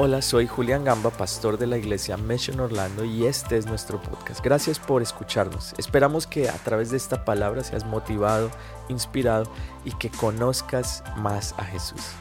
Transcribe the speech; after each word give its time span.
Hola, 0.00 0.22
soy 0.22 0.46
Julián 0.46 0.84
Gamba, 0.84 1.10
pastor 1.10 1.58
de 1.58 1.66
la 1.66 1.76
iglesia 1.76 2.16
Mission 2.16 2.60
Orlando 2.60 3.04
y 3.04 3.26
este 3.26 3.56
es 3.56 3.66
nuestro 3.66 4.00
podcast. 4.00 4.40
Gracias 4.44 4.78
por 4.78 5.02
escucharnos. 5.02 5.74
Esperamos 5.76 6.24
que 6.24 6.48
a 6.48 6.56
través 6.58 6.92
de 6.92 6.96
esta 6.96 7.24
palabra 7.24 7.64
seas 7.64 7.84
motivado, 7.84 8.48
inspirado 8.88 9.50
y 9.84 9.90
que 9.90 10.08
conozcas 10.08 11.02
más 11.16 11.52
a 11.58 11.64
Jesús. 11.64 12.12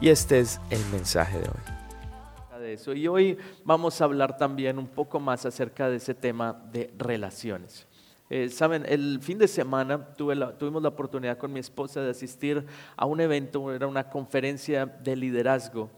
Y 0.00 0.08
este 0.08 0.40
es 0.40 0.60
el 0.70 0.84
mensaje 0.86 1.38
de 1.38 1.44
hoy. 1.44 2.58
De 2.60 2.72
eso. 2.72 2.92
Y 2.92 3.06
hoy 3.06 3.38
vamos 3.64 4.00
a 4.00 4.04
hablar 4.04 4.36
también 4.36 4.76
un 4.76 4.88
poco 4.88 5.20
más 5.20 5.46
acerca 5.46 5.88
de 5.88 5.98
ese 5.98 6.14
tema 6.14 6.60
de 6.72 6.92
relaciones. 6.98 7.86
Eh, 8.28 8.48
Saben, 8.48 8.84
el 8.88 9.20
fin 9.22 9.38
de 9.38 9.46
semana 9.46 10.08
tuvimos 10.16 10.82
la 10.82 10.88
oportunidad 10.88 11.38
con 11.38 11.52
mi 11.52 11.60
esposa 11.60 12.00
de 12.00 12.10
asistir 12.10 12.66
a 12.96 13.06
un 13.06 13.20
evento, 13.20 13.72
era 13.72 13.86
una 13.86 14.10
conferencia 14.10 14.86
de 14.86 15.14
liderazgo. 15.14 15.88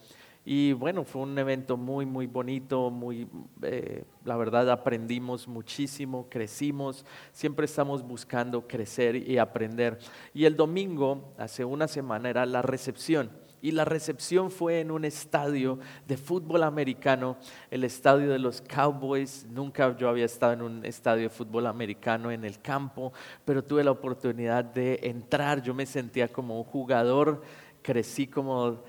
Y 0.45 0.73
bueno, 0.73 1.05
fue 1.05 1.23
un 1.23 1.39
evento 1.39 1.77
muy, 1.77 2.05
muy 2.05 2.27
bonito, 2.27 2.91
muy, 2.91 3.29
eh, 3.63 4.05
la 4.25 4.37
verdad 4.37 4.69
aprendimos 4.71 5.47
muchísimo, 5.47 6.27
crecimos, 6.29 7.05
siempre 7.33 7.67
estamos 7.67 8.03
buscando 8.03 8.67
crecer 8.67 9.15
y 9.15 9.39
aprender. 9.39 9.99
Y 10.35 10.45
el 10.45 10.57
domingo, 10.57 11.33
hace 11.39 11.65
una 11.65 11.87
semana, 11.87 12.29
era 12.29 12.45
la 12.45 12.61
recepción. 12.61 13.31
Y 13.65 13.71
la 13.71 13.85
recepción 13.85 14.51
fue 14.51 14.81
en 14.81 14.91
un 14.91 15.05
estadio 15.05 15.79
de 16.09 16.17
fútbol 16.17 16.65
americano, 16.65 17.37
el 17.71 17.85
estadio 17.85 18.29
de 18.29 18.41
los 18.41 18.61
Cowboys. 18.61 19.47
Nunca 19.49 19.97
yo 19.97 20.09
había 20.09 20.25
estado 20.25 20.55
en 20.55 20.63
un 20.63 20.85
estadio 20.85 21.23
de 21.23 21.29
fútbol 21.29 21.69
americano 21.69 22.33
en 22.33 22.45
el 22.45 22.61
campo, 22.61 23.13
pero 23.45 23.63
tuve 23.63 23.85
la 23.85 23.93
oportunidad 23.93 24.65
de 24.65 24.99
entrar. 25.05 25.63
Yo 25.63 25.73
me 25.75 25.87
sentía 25.87 26.27
como 26.27 26.59
un 26.59 26.65
jugador, 26.65 27.43
crecí 27.83 28.27
como 28.27 28.83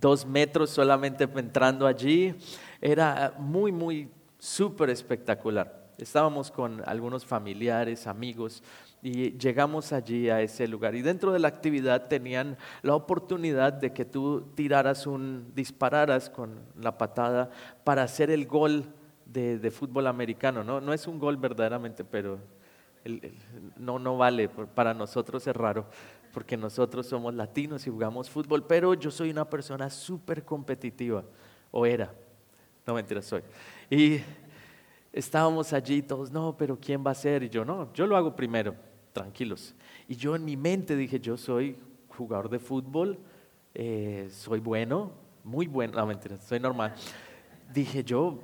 dos 0.00 0.26
metros 0.26 0.70
solamente 0.70 1.24
entrando 1.24 1.86
allí. 1.86 2.34
Era 2.80 3.34
muy, 3.38 3.72
muy 3.72 4.08
súper 4.38 4.90
espectacular. 4.90 5.84
Estábamos 5.98 6.50
con 6.50 6.82
algunos 6.86 7.24
familiares, 7.24 8.06
amigos, 8.06 8.62
y 9.00 9.36
llegamos 9.38 9.92
allí 9.92 10.28
a 10.28 10.40
ese 10.40 10.66
lugar. 10.66 10.94
Y 10.94 11.02
dentro 11.02 11.32
de 11.32 11.38
la 11.38 11.48
actividad 11.48 12.08
tenían 12.08 12.56
la 12.82 12.94
oportunidad 12.94 13.72
de 13.72 13.92
que 13.92 14.04
tú 14.04 14.48
tiraras 14.54 15.06
un, 15.06 15.52
dispararas 15.54 16.30
con 16.30 16.58
la 16.80 16.98
patada 16.98 17.50
para 17.84 18.02
hacer 18.02 18.30
el 18.30 18.46
gol 18.46 18.86
de, 19.26 19.70
fútbol 19.70 20.06
americano. 20.06 20.64
¿no? 20.64 20.80
no 20.80 20.92
es 20.92 21.06
un 21.06 21.18
gol 21.18 21.36
verdaderamente, 21.36 22.04
pero 22.04 22.38
no, 23.76 23.98
no 23.98 24.16
vale, 24.16 24.48
para 24.48 24.94
nosotros 24.94 25.46
es 25.46 25.54
raro 25.54 25.86
porque 26.34 26.56
nosotros 26.56 27.06
somos 27.06 27.32
latinos 27.32 27.86
y 27.86 27.90
jugamos 27.90 28.28
fútbol, 28.28 28.66
pero 28.66 28.92
yo 28.94 29.12
soy 29.12 29.30
una 29.30 29.48
persona 29.48 29.88
súper 29.88 30.44
competitiva, 30.44 31.24
o 31.70 31.86
era, 31.86 32.12
no 32.84 32.94
mentira, 32.94 33.22
soy. 33.22 33.42
Y 33.88 34.20
estábamos 35.12 35.72
allí 35.72 36.02
todos, 36.02 36.32
no, 36.32 36.56
pero 36.58 36.76
¿quién 36.78 37.06
va 37.06 37.12
a 37.12 37.14
ser? 37.14 37.44
Y 37.44 37.48
yo, 37.48 37.64
no, 37.64 37.92
yo 37.94 38.04
lo 38.08 38.16
hago 38.16 38.34
primero, 38.34 38.74
tranquilos. 39.12 39.76
Y 40.08 40.16
yo 40.16 40.34
en 40.34 40.44
mi 40.44 40.56
mente 40.56 40.96
dije, 40.96 41.20
yo 41.20 41.36
soy 41.36 41.78
jugador 42.08 42.50
de 42.50 42.58
fútbol, 42.58 43.16
eh, 43.72 44.28
soy 44.32 44.58
bueno, 44.58 45.12
muy 45.44 45.68
bueno, 45.68 45.94
no 45.94 46.06
mentira, 46.06 46.36
soy 46.40 46.58
normal. 46.58 46.94
Dije, 47.72 48.02
yo 48.02 48.40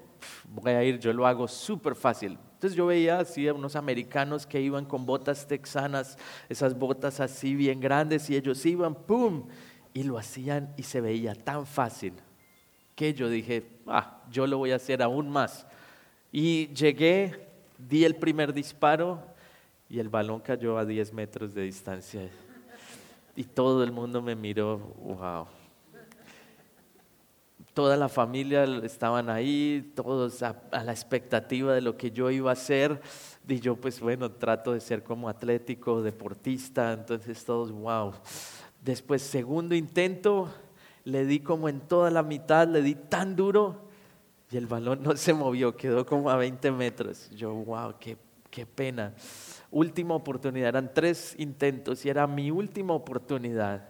voy 0.48 0.70
a 0.70 0.84
ir, 0.84 1.00
yo 1.00 1.12
lo 1.12 1.27
hago 1.27 1.48
súper 1.48 1.96
fácil. 1.96 2.38
Entonces 2.61 2.77
yo 2.77 2.84
veía 2.84 3.20
así 3.20 3.48
a 3.48 3.55
unos 3.55 3.75
americanos 3.75 4.47
que 4.47 4.61
iban 4.61 4.84
con 4.84 5.06
botas 5.06 5.47
texanas, 5.48 6.19
esas 6.47 6.78
botas 6.78 7.19
así 7.19 7.55
bien 7.55 7.80
grandes, 7.80 8.28
y 8.28 8.36
ellos 8.36 8.67
iban, 8.67 8.94
¡pum! 8.94 9.47
Y 9.94 10.02
lo 10.02 10.19
hacían 10.19 10.70
y 10.77 10.83
se 10.83 11.00
veía 11.00 11.34
tan 11.34 11.64
fácil 11.64 12.12
que 12.94 13.14
yo 13.14 13.30
dije, 13.30 13.67
ah, 13.86 14.20
yo 14.30 14.47
lo 14.47 14.58
voy 14.58 14.72
a 14.72 14.77
hacer 14.77 15.00
aún 15.00 15.30
más. 15.30 15.67
Y 16.30 16.67
llegué, 16.75 17.48
di 17.78 18.05
el 18.05 18.14
primer 18.14 18.52
disparo 18.52 19.22
y 19.89 19.98
el 19.98 20.11
balón 20.11 20.40
cayó 20.40 20.77
a 20.77 20.84
10 20.84 21.14
metros 21.14 21.55
de 21.55 21.63
distancia. 21.63 22.29
Y 23.34 23.45
todo 23.45 23.83
el 23.83 23.90
mundo 23.90 24.20
me 24.20 24.36
miró, 24.36 24.77
wow 24.98 25.46
toda 27.75 27.97
la 27.97 28.08
familia 28.08 28.64
estaban 28.83 29.31
ahí, 29.31 29.92
todos 29.95 30.42
a, 30.42 30.57
la 30.73 30.92
expectativa 30.92 31.75
de 31.75 31.81
lo 31.81 31.97
que 31.97 32.11
yo 32.11 32.31
iba 32.31 32.51
a 32.51 32.55
hacer. 32.55 33.01
Y 33.47 33.61
yo 33.61 33.77
pues 33.77 34.01
bueno, 34.01 34.31
trato 34.31 34.73
de 34.73 34.81
ser 34.81 35.03
como 35.03 35.29
atlético, 35.29 36.03
deportista, 36.03 36.92
entonces 36.92 37.45
todos, 37.45 37.73
wow. 37.73 38.13
Después, 38.83 39.23
segundo 39.23 39.75
intento, 39.75 40.53
le 41.05 41.25
di 41.27 41.41
como 41.41 41.69
en 41.69 41.81
toda 41.81 42.11
la 42.11 42.23
mitad, 42.23 42.67
le 42.69 42.83
di 42.83 42.95
tan 42.95 43.36
duro 43.36 43.89
y 44.51 44.57
el 44.57 44.67
balón 44.67 45.02
no 45.02 45.17
se 45.17 45.33
movió, 45.33 45.77
quedó 45.77 46.05
como 46.05 46.31
a 46.31 46.37
20 46.37 46.73
metros. 46.73 47.31
Yo, 47.31 47.52
wow, 47.52 47.95
qué, 47.98 48.17
qué 48.51 48.67
pena. 48.67 49.14
Última 49.70 50.14
oportunidad, 50.14 50.69
eran 50.69 50.92
tres 50.92 51.35
intentos 51.39 52.05
y 52.05 52.08
era 52.08 52.27
mi 52.27 52.51
última 52.51 52.95
oportunidad. 52.95 53.89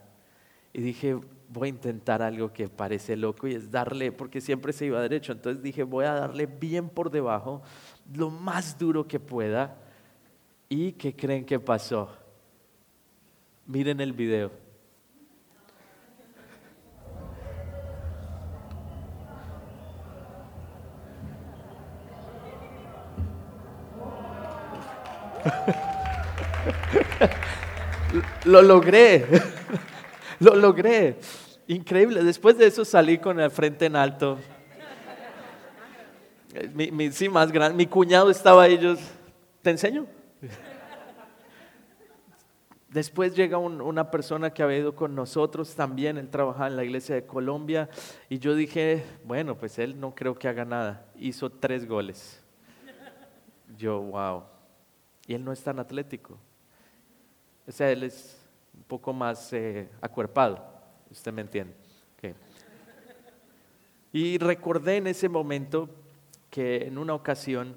Y 0.72 0.82
dije, 0.82 1.18
voy 1.52 1.66
a 1.66 1.70
intentar 1.70 2.22
algo 2.22 2.52
que 2.52 2.68
parece 2.68 3.16
loco 3.16 3.48
y 3.48 3.54
es 3.54 3.70
darle, 3.70 4.12
porque 4.12 4.40
siempre 4.40 4.72
se 4.72 4.86
iba 4.86 5.02
derecho, 5.02 5.32
entonces 5.32 5.62
dije, 5.62 5.82
voy 5.82 6.04
a 6.04 6.12
darle 6.12 6.46
bien 6.46 6.88
por 6.88 7.10
debajo, 7.10 7.62
lo 8.14 8.30
más 8.30 8.78
duro 8.78 9.06
que 9.06 9.18
pueda. 9.18 9.76
¿Y 10.68 10.92
qué 10.92 11.16
creen 11.16 11.44
que 11.44 11.58
pasó? 11.58 12.08
Miren 13.66 14.00
el 14.00 14.12
video. 14.12 14.52
Lo 28.44 28.62
logré. 28.62 29.26
Lo 30.44 30.56
logré. 30.56 31.18
Increíble. 31.68 32.24
Después 32.24 32.56
de 32.56 32.66
eso 32.66 32.84
salí 32.84 33.18
con 33.18 33.38
el 33.38 33.50
frente 33.50 33.86
en 33.86 33.94
alto. 33.94 34.38
Mi, 36.74 37.12
sí, 37.12 37.28
más 37.28 37.52
grande. 37.52 37.76
Mi 37.76 37.86
cuñado 37.86 38.30
estaba 38.30 38.62
ahí. 38.62 38.78
¿Te 39.62 39.70
enseño? 39.70 40.06
Después 42.88 43.36
llega 43.36 43.58
una 43.58 44.10
persona 44.10 44.50
que 44.50 44.62
había 44.64 44.78
ido 44.78 44.96
con 44.96 45.14
nosotros 45.14 45.76
también, 45.76 46.18
él 46.18 46.28
trabajaba 46.28 46.66
en 46.66 46.74
la 46.74 46.82
iglesia 46.82 47.14
de 47.14 47.24
Colombia 47.24 47.88
y 48.28 48.40
yo 48.40 48.56
dije, 48.56 49.04
bueno, 49.24 49.56
pues 49.56 49.78
él 49.78 50.00
no 50.00 50.12
creo 50.12 50.34
que 50.34 50.48
haga 50.48 50.64
nada. 50.64 51.06
Hizo 51.14 51.50
tres 51.50 51.86
goles. 51.86 52.42
Yo, 53.76 54.00
wow. 54.00 54.42
Y 55.24 55.34
él 55.34 55.44
no 55.44 55.52
es 55.52 55.62
tan 55.62 55.78
atlético. 55.78 56.36
O 57.68 57.70
sea, 57.70 57.92
él 57.92 58.02
es 58.02 58.39
un 58.80 58.84
poco 58.86 59.12
más 59.12 59.52
eh, 59.52 59.88
acuerpado, 60.00 60.66
usted 61.10 61.32
me 61.32 61.42
entiende. 61.42 61.74
Y 64.12 64.38
recordé 64.38 64.96
en 64.96 65.06
ese 65.06 65.28
momento 65.28 65.88
que 66.50 66.88
en 66.88 66.98
una 66.98 67.14
ocasión, 67.14 67.76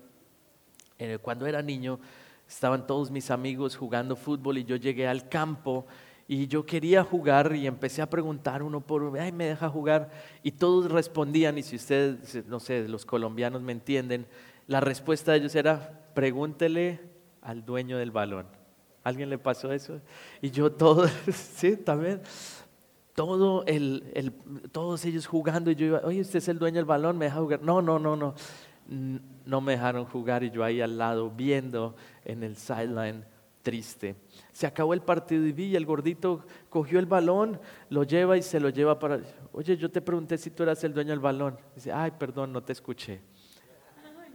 cuando 1.21 1.45
era 1.45 1.61
niño, 1.61 1.99
estaban 2.47 2.87
todos 2.87 3.11
mis 3.11 3.29
amigos 3.29 3.75
jugando 3.75 4.15
fútbol 4.15 4.57
y 4.57 4.63
yo 4.63 4.75
llegué 4.75 5.07
al 5.07 5.29
campo 5.29 5.85
y 6.27 6.47
yo 6.47 6.65
quería 6.65 7.03
jugar 7.03 7.55
y 7.55 7.67
empecé 7.67 8.01
a 8.01 8.09
preguntar 8.09 8.63
uno 8.63 8.81
por 8.81 9.03
uno, 9.03 9.21
ay, 9.21 9.31
me 9.31 9.45
deja 9.45 9.69
jugar. 9.69 10.09
Y 10.41 10.53
todos 10.53 10.89
respondían, 10.89 11.57
y 11.57 11.63
si 11.63 11.75
ustedes, 11.75 12.47
no 12.47 12.59
sé, 12.59 12.87
los 12.87 13.05
colombianos 13.05 13.61
me 13.61 13.73
entienden, 13.73 14.25
la 14.65 14.79
respuesta 14.79 15.33
de 15.33 15.39
ellos 15.39 15.53
era, 15.53 16.07
pregúntele 16.15 16.99
al 17.41 17.65
dueño 17.65 17.97
del 17.97 18.11
balón. 18.11 18.47
¿Alguien 19.03 19.29
le 19.29 19.37
pasó 19.37 19.71
eso? 19.71 19.99
Y 20.41 20.49
yo 20.51 20.71
todo, 20.71 21.07
sí, 21.31 21.75
también, 21.77 22.21
todo 23.13 23.63
el, 23.65 24.11
el, 24.13 24.31
todos 24.71 25.03
ellos 25.05 25.27
jugando 25.27 25.69
y 25.71 25.75
yo 25.75 25.85
iba, 25.85 26.01
oye, 26.03 26.21
usted 26.21 26.37
es 26.37 26.47
el 26.47 26.57
dueño 26.57 26.77
del 26.77 26.85
balón, 26.85 27.17
me 27.17 27.25
deja 27.25 27.39
jugar. 27.39 27.61
No, 27.61 27.81
no, 27.81 27.99
no, 27.99 28.15
no, 28.15 28.33
no 29.45 29.61
me 29.61 29.73
dejaron 29.73 30.05
jugar 30.05 30.43
y 30.43 30.51
yo 30.51 30.63
ahí 30.63 30.81
al 30.81 30.97
lado 30.97 31.29
viendo 31.29 31.95
en 32.25 32.43
el 32.43 32.55
sideline 32.55 33.25
triste. 33.61 34.15
Se 34.51 34.67
acabó 34.67 34.93
el 34.93 35.01
partido 35.01 35.45
y 35.45 35.51
vi, 35.51 35.75
el 35.75 35.85
gordito 35.85 36.45
cogió 36.69 36.99
el 36.99 37.05
balón, 37.05 37.59
lo 37.89 38.03
lleva 38.03 38.37
y 38.37 38.41
se 38.41 38.59
lo 38.59 38.69
lleva 38.69 38.99
para, 38.99 39.21
oye, 39.51 39.77
yo 39.77 39.89
te 39.89 40.01
pregunté 40.01 40.37
si 40.37 40.51
tú 40.51 40.63
eras 40.63 40.83
el 40.83 40.93
dueño 40.93 41.11
del 41.11 41.19
balón. 41.19 41.57
Dice, 41.73 41.91
ay, 41.91 42.11
perdón, 42.19 42.53
no 42.53 42.61
te 42.61 42.73
escuché. 42.73 43.21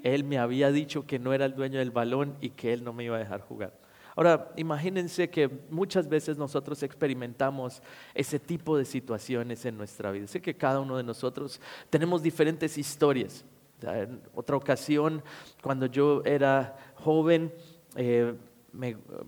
Él 0.03 0.25
me 0.25 0.39
había 0.39 0.71
dicho 0.71 1.07
que 1.07 1.19
no 1.19 1.33
era 1.33 1.45
el 1.45 1.55
dueño 1.55 1.79
del 1.79 1.91
balón 1.91 2.37
y 2.41 2.51
que 2.51 2.73
él 2.73 2.85
no 2.85 2.93
me 2.93 3.05
iba 3.05 3.17
a 3.17 3.19
dejar 3.19 3.41
jugar. 3.41 3.73
Ahora, 4.19 4.51
imagínense 4.57 5.31
que 5.31 5.49
muchas 5.71 6.09
veces 6.09 6.37
nosotros 6.37 6.83
experimentamos 6.83 7.81
ese 8.13 8.41
tipo 8.41 8.77
de 8.77 8.85
situaciones 8.85 9.65
en 9.65 9.79
nuestra 9.79 10.11
vida. 10.11 10.27
Sé 10.27 10.43
que 10.43 10.57
cada 10.57 10.81
uno 10.81 10.97
de 10.97 11.05
nosotros 11.05 11.61
tenemos 11.89 12.21
diferentes 12.21 12.77
historias. 12.79 13.45
En 13.81 14.21
otra 14.35 14.57
ocasión, 14.57 15.23
cuando 15.63 15.87
yo 15.87 16.25
era 16.25 16.77
joven, 16.97 17.55
eh, 17.95 18.35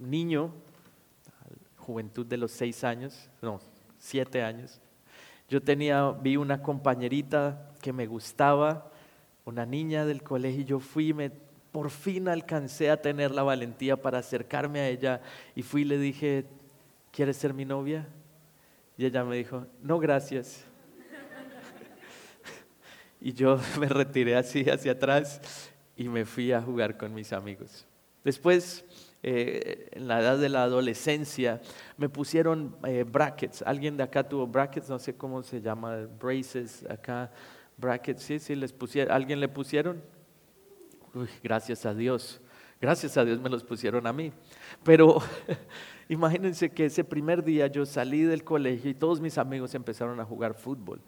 niño, 0.01 0.51
juventud 1.77 2.27
de 2.27 2.39
los 2.39 2.51
seis 2.51 2.83
años, 2.83 3.31
no, 3.43 3.61
siete 3.97 4.43
años, 4.43 4.81
yo 5.49 5.63
tenía, 5.63 6.11
vi 6.11 6.37
una 6.37 6.63
compañerita 6.63 7.71
que 7.81 7.93
me 7.93 8.09
gustaba, 8.09 8.91
una 9.45 9.65
niña 9.65 10.05
del 10.05 10.25
colegio, 10.25 10.65
yo 10.65 10.81
fui, 10.81 11.15
me, 11.15 11.31
por 11.73 11.91
fin 11.91 12.29
alcancé 12.29 12.91
a 12.91 13.01
tener 13.01 13.31
la 13.31 13.43
valentía 13.43 13.97
para 13.97 14.19
acercarme 14.19 14.81
a 14.81 14.89
ella 14.89 15.21
y 15.55 15.63
fui 15.63 15.83
y 15.83 15.85
le 15.85 15.99
dije, 15.99 16.47
¿quieres 17.13 17.37
ser 17.37 17.55
mi 17.55 17.65
novia? 17.65 18.09
Y 18.97 19.07
ella 19.07 19.25
me 19.25 19.37
dijo, 19.37 19.67
no, 19.83 19.99
gracias. 19.99 20.65
y 23.21 23.33
yo 23.33 23.61
me 23.79 23.87
retiré 23.87 24.37
así 24.37 24.69
hacia 24.69 24.93
atrás 24.93 25.41
y 25.97 26.09
me 26.09 26.25
fui 26.25 26.53
a 26.53 26.61
jugar 26.61 26.97
con 26.97 27.15
mis 27.15 27.33
amigos. 27.33 27.87
Después, 28.25 28.85
eh, 29.23 29.89
en 29.93 30.09
la 30.09 30.21
edad 30.21 30.39
de 30.39 30.49
la 30.49 30.65
adolescencia, 30.65 31.61
me 31.97 32.09
pusieron 32.09 32.77
eh, 32.85 33.05
brackets. 33.05 33.63
¿Alguien 33.63 33.97
de 33.97 34.03
acá 34.03 34.29
tuvo 34.29 34.47
brackets? 34.47 34.89
No 34.89 34.99
sé 34.99 35.15
cómo 35.15 35.43
se 35.43 35.61
llama, 35.63 36.07
braces 36.21 36.85
acá, 36.91 37.31
brackets. 37.77 38.23
Sí, 38.23 38.39
sí, 38.39 38.55
les 38.55 38.73
pusieron. 38.73 39.15
¿Alguien 39.15 39.41
le 39.41 39.49
pusieron? 39.49 40.03
Gracias 41.43 41.87
a 41.87 41.95
Dios. 41.95 42.41
Gracias 42.81 43.17
a 43.17 43.25
Dios 43.25 43.41
me 43.41 43.51
los 43.51 43.63
pusieron 43.63 44.07
a 44.07 44.13
mí. 44.13 44.33
Pero 44.83 45.19
imagínense 46.09 46.71
que 46.71 46.87
ese 46.87 47.05
primer 47.05 47.45
día 47.45 47.67
yo 47.67 47.85
salí 47.85 48.23
del 48.23 48.43
colegio 48.43 48.91
y 48.91 48.95
todos 48.95 49.21
mis 49.21 49.37
amigos 49.37 49.75
empezaron 49.75 50.19
a 50.21 50.25
jugar 50.25 50.55
fútbol. 50.55 51.01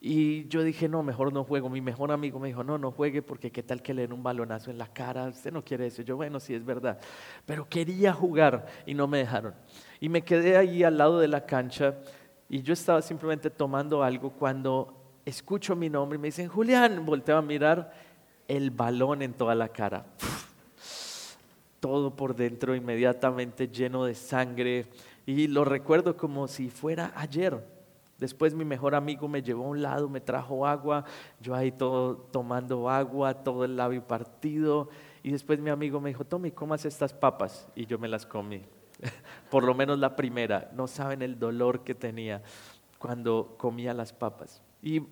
Y 0.00 0.46
yo 0.48 0.62
dije, 0.62 0.88
no, 0.88 1.02
mejor 1.02 1.32
no 1.32 1.44
juego. 1.44 1.70
Mi 1.70 1.80
mejor 1.80 2.12
amigo 2.12 2.38
me 2.38 2.48
dijo, 2.48 2.62
no, 2.62 2.76
no 2.76 2.90
juegue 2.90 3.22
porque 3.22 3.50
qué 3.50 3.62
tal 3.62 3.80
que 3.80 3.94
le 3.94 4.02
den 4.02 4.12
un 4.12 4.22
balonazo 4.22 4.70
en 4.70 4.76
la 4.76 4.92
cara. 4.92 5.28
Usted 5.28 5.50
no 5.50 5.64
quiere 5.64 5.86
eso. 5.86 6.02
Yo, 6.02 6.16
bueno, 6.16 6.40
sí 6.40 6.52
es 6.52 6.64
verdad. 6.64 6.98
Pero 7.46 7.66
quería 7.68 8.12
jugar 8.12 8.66
y 8.84 8.92
no 8.92 9.06
me 9.06 9.18
dejaron. 9.18 9.54
Y 10.00 10.10
me 10.10 10.22
quedé 10.22 10.58
ahí 10.58 10.82
al 10.82 10.98
lado 10.98 11.20
de 11.20 11.28
la 11.28 11.46
cancha 11.46 11.94
y 12.48 12.60
yo 12.60 12.74
estaba 12.74 13.00
simplemente 13.00 13.48
tomando 13.48 14.02
algo 14.02 14.30
cuando 14.30 15.20
escucho 15.24 15.74
mi 15.74 15.88
nombre 15.88 16.18
y 16.18 16.20
me 16.20 16.28
dicen, 16.28 16.48
Julián, 16.48 17.06
volteo 17.06 17.38
a 17.38 17.42
mirar 17.42 17.90
el 18.48 18.70
balón 18.70 19.22
en 19.22 19.32
toda 19.32 19.54
la 19.54 19.68
cara. 19.68 20.06
Todo 21.80 22.14
por 22.14 22.34
dentro 22.34 22.74
inmediatamente 22.74 23.68
lleno 23.68 24.04
de 24.04 24.14
sangre. 24.14 24.86
Y 25.26 25.46
lo 25.48 25.64
recuerdo 25.64 26.16
como 26.16 26.48
si 26.48 26.70
fuera 26.70 27.12
ayer. 27.16 27.64
Después 28.18 28.54
mi 28.54 28.64
mejor 28.64 28.94
amigo 28.94 29.28
me 29.28 29.42
llevó 29.42 29.64
a 29.64 29.68
un 29.68 29.82
lado, 29.82 30.08
me 30.08 30.20
trajo 30.20 30.66
agua, 30.66 31.04
yo 31.40 31.54
ahí 31.54 31.72
todo 31.72 32.16
tomando 32.16 32.88
agua, 32.88 33.34
todo 33.34 33.64
el 33.64 33.76
labio 33.76 34.06
partido. 34.06 34.88
Y 35.22 35.32
después 35.32 35.58
mi 35.58 35.70
amigo 35.70 36.00
me 36.00 36.10
dijo, 36.10 36.24
Tommy, 36.24 36.50
comas 36.50 36.84
estas 36.84 37.12
papas. 37.12 37.68
Y 37.74 37.86
yo 37.86 37.98
me 37.98 38.08
las 38.08 38.24
comí. 38.24 38.62
Por 39.50 39.64
lo 39.64 39.74
menos 39.74 39.98
la 39.98 40.16
primera. 40.16 40.70
No 40.74 40.86
saben 40.86 41.22
el 41.22 41.38
dolor 41.38 41.82
que 41.82 41.94
tenía 41.94 42.42
cuando 42.98 43.56
comía 43.58 43.92
las 43.92 44.12
papas. 44.12 44.62
Y 44.82 45.02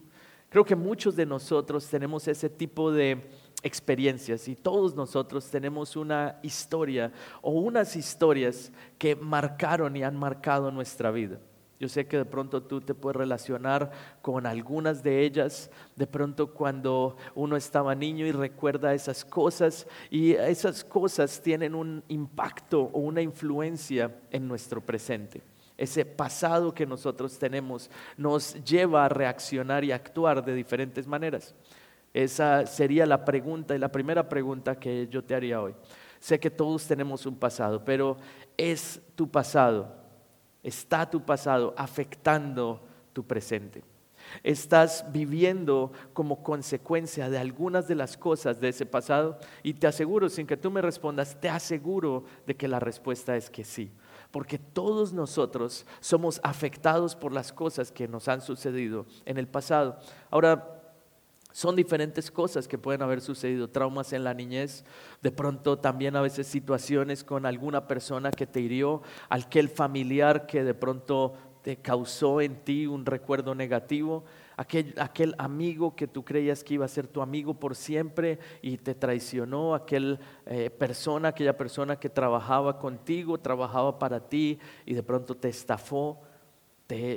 creo 0.52 0.66
que 0.66 0.76
muchos 0.76 1.16
de 1.16 1.24
nosotros 1.24 1.88
tenemos 1.88 2.28
ese 2.28 2.50
tipo 2.50 2.92
de 2.92 3.30
experiencias 3.62 4.46
y 4.48 4.54
todos 4.54 4.94
nosotros 4.94 5.48
tenemos 5.48 5.96
una 5.96 6.38
historia 6.42 7.10
o 7.40 7.52
unas 7.52 7.96
historias 7.96 8.70
que 8.98 9.16
marcaron 9.16 9.96
y 9.96 10.02
han 10.02 10.14
marcado 10.14 10.70
nuestra 10.70 11.10
vida. 11.10 11.38
Yo 11.80 11.88
sé 11.88 12.06
que 12.06 12.18
de 12.18 12.26
pronto 12.26 12.62
tú 12.62 12.82
te 12.82 12.94
puedes 12.94 13.16
relacionar 13.16 13.90
con 14.20 14.46
algunas 14.46 15.02
de 15.02 15.24
ellas, 15.24 15.70
de 15.96 16.06
pronto 16.06 16.52
cuando 16.52 17.16
uno 17.34 17.56
estaba 17.56 17.94
niño 17.94 18.26
y 18.26 18.32
recuerda 18.32 18.92
esas 18.92 19.24
cosas 19.24 19.86
y 20.10 20.32
esas 20.32 20.84
cosas 20.84 21.40
tienen 21.40 21.74
un 21.74 22.04
impacto 22.08 22.82
o 22.92 23.00
una 23.00 23.22
influencia 23.22 24.14
en 24.30 24.46
nuestro 24.46 24.82
presente. 24.82 25.40
Ese 25.82 26.04
pasado 26.04 26.74
que 26.74 26.86
nosotros 26.86 27.38
tenemos 27.38 27.90
nos 28.16 28.54
lleva 28.64 29.04
a 29.04 29.08
reaccionar 29.08 29.84
y 29.84 29.92
actuar 29.92 30.44
de 30.44 30.54
diferentes 30.54 31.06
maneras. 31.06 31.54
Esa 32.14 32.66
sería 32.66 33.06
la 33.06 33.24
pregunta 33.24 33.74
y 33.74 33.78
la 33.78 33.90
primera 33.90 34.28
pregunta 34.28 34.78
que 34.78 35.08
yo 35.08 35.24
te 35.24 35.34
haría 35.34 35.60
hoy. 35.60 35.74
Sé 36.20 36.38
que 36.38 36.50
todos 36.50 36.86
tenemos 36.86 37.26
un 37.26 37.36
pasado, 37.36 37.84
pero 37.84 38.16
¿es 38.56 39.00
tu 39.16 39.30
pasado 39.30 40.02
está 40.62 41.10
tu 41.10 41.24
pasado 41.24 41.74
afectando 41.76 42.80
tu 43.12 43.24
presente. 43.26 43.82
Estás 44.42 45.04
viviendo 45.10 45.92
como 46.12 46.42
consecuencia 46.42 47.28
de 47.28 47.38
algunas 47.38 47.88
de 47.88 47.96
las 47.96 48.16
cosas 48.16 48.60
de 48.60 48.68
ese 48.68 48.86
pasado 48.86 49.38
y 49.62 49.74
te 49.74 49.88
aseguro, 49.88 50.28
sin 50.28 50.46
que 50.46 50.56
tú 50.56 50.70
me 50.70 50.80
respondas, 50.80 51.38
te 51.40 51.48
aseguro 51.48 52.24
de 52.46 52.54
que 52.54 52.68
la 52.68 52.78
respuesta 52.78 53.36
es 53.36 53.50
que 53.50 53.64
sí. 53.64 53.90
Porque 54.32 54.58
todos 54.58 55.12
nosotros 55.12 55.86
somos 56.00 56.40
afectados 56.42 57.14
por 57.14 57.32
las 57.32 57.52
cosas 57.52 57.92
que 57.92 58.08
nos 58.08 58.26
han 58.26 58.40
sucedido 58.40 59.06
en 59.24 59.38
el 59.38 59.46
pasado. 59.46 59.98
Ahora, 60.30 60.82
son 61.52 61.76
diferentes 61.76 62.30
cosas 62.30 62.66
que 62.66 62.78
pueden 62.78 63.02
haber 63.02 63.20
sucedido, 63.20 63.68
traumas 63.68 64.12
en 64.12 64.24
la 64.24 64.34
niñez, 64.34 64.84
de 65.20 65.30
pronto 65.30 65.78
también 65.78 66.16
a 66.16 66.22
veces 66.22 66.46
situaciones 66.46 67.24
con 67.24 67.46
alguna 67.46 67.86
persona 67.86 68.30
que 68.30 68.46
te 68.46 68.60
hirió, 68.60 69.02
aquel 69.28 69.68
familiar 69.68 70.46
que 70.46 70.64
de 70.64 70.74
pronto 70.74 71.34
te 71.62 71.76
causó 71.76 72.40
en 72.40 72.56
ti 72.64 72.86
un 72.86 73.06
recuerdo 73.06 73.54
negativo, 73.54 74.24
aquel, 74.56 74.94
aquel 74.98 75.34
amigo 75.38 75.94
que 75.96 76.06
tú 76.06 76.24
creías 76.24 76.64
que 76.64 76.74
iba 76.74 76.84
a 76.84 76.88
ser 76.88 77.06
tu 77.06 77.22
amigo 77.22 77.54
por 77.54 77.74
siempre 77.76 78.38
y 78.60 78.78
te 78.78 78.94
traicionó, 78.94 79.74
aquel 79.74 80.18
eh, 80.46 80.70
persona, 80.70 81.28
aquella 81.28 81.56
persona 81.56 81.98
que 81.98 82.08
trabajaba 82.08 82.78
contigo, 82.78 83.38
trabajaba 83.38 83.98
para 83.98 84.28
ti 84.28 84.58
y 84.86 84.94
de 84.94 85.02
pronto 85.02 85.36
te 85.36 85.48
estafó 85.48 86.20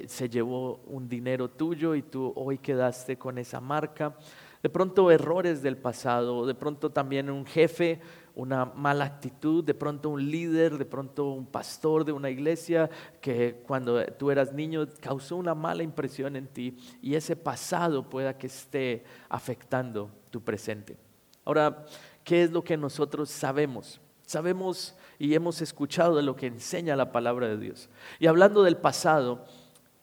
se 0.08 0.30
llevó 0.30 0.80
un 0.88 1.10
dinero 1.10 1.50
tuyo 1.50 1.96
y 1.96 2.02
tú 2.02 2.32
hoy 2.36 2.58
quedaste 2.58 3.18
con 3.18 3.38
esa 3.38 3.60
marca. 3.60 4.16
De 4.64 4.70
pronto 4.70 5.12
errores 5.12 5.62
del 5.62 5.78
pasado, 5.78 6.46
de 6.46 6.56
pronto 6.56 6.92
también 6.92 7.30
un 7.30 7.46
jefe, 7.46 8.00
una 8.36 8.66
mala 8.66 9.06
actitud, 9.06 9.64
de 9.64 9.74
pronto 9.74 10.10
un 10.10 10.30
líder, 10.30 10.78
de 10.78 10.86
pronto 10.86 11.30
un 11.30 11.46
pastor 11.46 12.04
de 12.04 12.12
una 12.12 12.30
iglesia 12.30 12.90
que 13.22 13.64
cuando 13.66 14.06
tú 14.06 14.30
eras 14.30 14.54
niño 14.54 14.88
causó 15.00 15.38
una 15.38 15.56
mala 15.56 15.84
impresión 15.84 16.36
en 16.36 16.48
ti 16.48 16.78
y 17.02 17.16
ese 17.16 17.36
pasado 17.36 18.10
pueda 18.10 18.38
que 18.38 18.48
esté 18.48 19.04
afectando 19.30 20.12
tu 20.30 20.42
presente. 20.42 20.98
Ahora, 21.46 21.86
¿qué 22.24 22.44
es 22.44 22.52
lo 22.52 22.64
que 22.64 22.76
nosotros 22.76 23.30
sabemos? 23.30 24.02
Sabemos 24.26 24.96
y 25.18 25.34
hemos 25.34 25.62
escuchado 25.62 26.16
de 26.16 26.24
lo 26.24 26.36
que 26.36 26.48
enseña 26.48 26.96
la 26.96 27.12
palabra 27.12 27.48
de 27.48 27.58
Dios. 27.58 27.90
Y 28.20 28.28
hablando 28.28 28.64
del 28.64 28.78
pasado, 28.78 29.46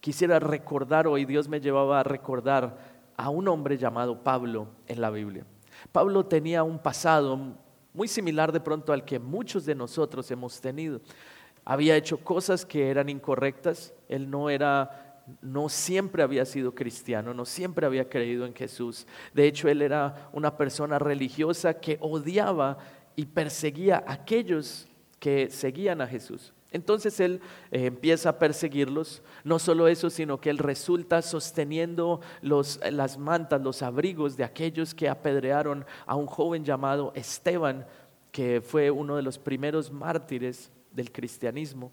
quisiera 0.00 0.38
recordar 0.38 1.06
hoy, 1.06 1.26
Dios 1.26 1.49
me 1.49 1.61
llevaba 1.61 2.00
a 2.00 2.05
recordar 2.05 2.78
a 3.17 3.28
un 3.28 3.46
hombre 3.49 3.76
llamado 3.76 4.23
Pablo 4.23 4.68
en 4.87 5.00
la 5.00 5.11
Biblia. 5.11 5.45
Pablo 5.90 6.25
tenía 6.26 6.62
un 6.62 6.78
pasado 6.78 7.57
muy 7.94 8.08
similar 8.08 8.52
de 8.52 8.61
pronto 8.61 8.92
al 8.92 9.04
que 9.04 9.18
muchos 9.18 9.64
de 9.64 9.75
nosotros 9.75 10.30
hemos 10.30 10.61
tenido. 10.61 11.00
Había 11.64 11.96
hecho 11.96 12.18
cosas 12.18 12.66
que 12.66 12.90
eran 12.90 13.08
incorrectas, 13.08 13.94
él 14.08 14.30
no 14.30 14.50
era 14.50 15.08
no 15.40 15.68
siempre 15.68 16.22
había 16.22 16.44
sido 16.44 16.75
cristiano, 16.75 17.32
no 17.32 17.44
siempre 17.44 17.87
había 17.87 18.08
creído 18.08 18.44
en 18.44 18.54
Jesús. 18.54 19.06
De 19.32 19.46
hecho, 19.46 19.68
él 19.68 19.82
era 19.82 20.28
una 20.32 20.56
persona 20.56 20.99
religiosa 20.99 21.75
que 21.75 21.96
odiaba 22.00 22.78
y 23.14 23.26
perseguía 23.26 24.02
a 24.06 24.14
aquellos 24.14 24.88
que 25.20 25.49
seguían 25.50 26.00
a 26.00 26.06
Jesús. 26.06 26.52
Entonces 26.73 27.21
él 27.21 27.41
eh, 27.71 27.87
empieza 27.87 28.31
a 28.31 28.38
perseguirlos, 28.38 29.23
no 29.45 29.59
solo 29.59 29.88
eso, 29.88 30.11
sino 30.11 30.41
que 30.41 30.50
él 30.50 30.59
resulta 30.59 31.23
sosteniendo 31.23 32.21
las 32.41 33.19
mantas, 33.19 33.62
los 33.62 33.83
abrigos 33.83 34.37
de 34.37 34.45
aquellos 34.45 34.95
que 34.95 35.09
apedrearon 35.09 35.85
a 36.07 36.17
un 36.17 36.26
joven 36.26 36.64
llamado 36.64 37.12
Esteban, 37.14 37.87
que 38.31 38.62
fue 38.62 38.91
uno 38.91 39.17
de 39.17 39.23
los 39.23 39.38
primeros 39.38 39.93
mártires 39.93 40.71
del 40.91 41.12
cristianismo. 41.12 41.93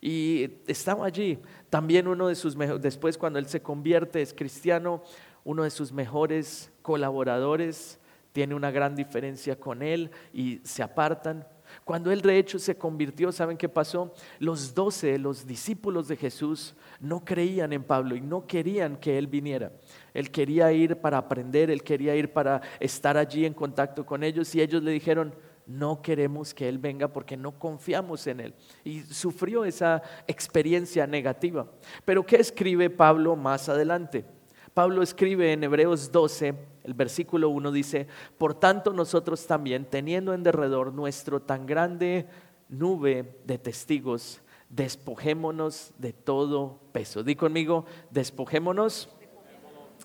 Y 0.00 0.50
estaba 0.66 1.06
allí, 1.06 1.38
también 1.70 2.08
uno 2.08 2.28
de 2.28 2.34
sus 2.34 2.56
mejores, 2.56 2.82
después 2.82 3.18
cuando 3.18 3.38
él 3.38 3.46
se 3.46 3.62
convierte, 3.62 4.22
es 4.22 4.32
cristiano, 4.32 5.02
uno 5.44 5.62
de 5.62 5.70
sus 5.70 5.92
mejores 5.92 6.70
colaboradores, 6.82 7.98
tiene 8.32 8.54
una 8.54 8.70
gran 8.70 8.94
diferencia 8.94 9.58
con 9.58 9.82
él 9.82 10.10
y 10.32 10.60
se 10.62 10.82
apartan. 10.82 11.46
Cuando 11.84 12.10
él 12.10 12.20
de 12.20 12.38
hecho 12.38 12.58
se 12.58 12.76
convirtió, 12.76 13.32
¿saben 13.32 13.56
qué 13.56 13.68
pasó? 13.68 14.12
Los 14.38 14.74
doce, 14.74 15.18
los 15.18 15.46
discípulos 15.46 16.08
de 16.08 16.16
Jesús, 16.16 16.74
no 17.00 17.24
creían 17.24 17.72
en 17.72 17.84
Pablo 17.84 18.16
y 18.16 18.20
no 18.20 18.46
querían 18.46 18.96
que 18.96 19.18
él 19.18 19.26
viniera. 19.26 19.72
Él 20.14 20.30
quería 20.30 20.72
ir 20.72 20.96
para 20.96 21.18
aprender, 21.18 21.70
él 21.70 21.82
quería 21.82 22.16
ir 22.16 22.32
para 22.32 22.60
estar 22.80 23.16
allí 23.16 23.44
en 23.44 23.54
contacto 23.54 24.04
con 24.04 24.22
ellos 24.22 24.54
y 24.54 24.60
ellos 24.60 24.82
le 24.82 24.90
dijeron, 24.90 25.34
no 25.66 26.00
queremos 26.00 26.54
que 26.54 26.68
Él 26.68 26.78
venga 26.78 27.08
porque 27.08 27.36
no 27.36 27.58
confiamos 27.58 28.26
en 28.26 28.40
Él. 28.40 28.54
Y 28.84 29.00
sufrió 29.02 29.64
esa 29.64 30.02
experiencia 30.26 31.06
negativa. 31.06 31.66
Pero 32.04 32.24
¿qué 32.24 32.36
escribe 32.36 32.88
Pablo 32.88 33.36
más 33.36 33.68
adelante? 33.68 34.24
Pablo 34.72 35.02
escribe 35.02 35.52
en 35.52 35.64
Hebreos 35.64 36.12
12, 36.12 36.54
el 36.86 36.94
versículo 36.94 37.48
1 37.50 37.72
dice, 37.72 38.06
por 38.38 38.54
tanto 38.54 38.92
nosotros 38.92 39.46
también, 39.46 39.84
teniendo 39.84 40.32
en 40.32 40.42
derredor 40.42 40.92
nuestro 40.92 41.40
tan 41.40 41.66
grande 41.66 42.26
nube 42.68 43.40
de 43.44 43.58
testigos, 43.58 44.40
despojémonos 44.68 45.92
de 45.98 46.12
todo 46.12 46.78
peso. 46.92 47.22
Di 47.22 47.34
conmigo, 47.34 47.84
despojémonos 48.10 49.08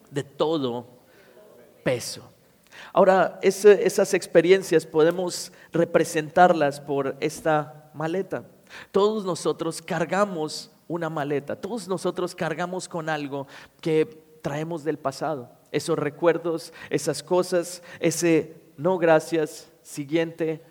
de 0.10 0.24
todo 0.24 0.88
peso. 1.84 2.30
Ahora, 2.94 3.40
esas 3.42 4.14
experiencias 4.14 4.86
podemos 4.86 5.52
representarlas 5.72 6.80
por 6.80 7.16
esta 7.20 7.92
maleta. 7.94 8.44
Todos 8.92 9.24
nosotros 9.24 9.82
cargamos 9.82 10.72
una 10.88 11.10
maleta, 11.10 11.56
todos 11.56 11.88
nosotros 11.88 12.36
cargamos 12.36 12.90
con 12.90 13.08
algo 13.08 13.48
que 13.82 14.31
traemos 14.42 14.84
del 14.84 14.98
pasado, 14.98 15.50
esos 15.72 15.98
recuerdos, 15.98 16.74
esas 16.90 17.24
cosas, 17.24 17.82
ese 18.00 18.56
no 18.78 18.98
gracias, 18.98 19.72
siguiente. 19.82 20.62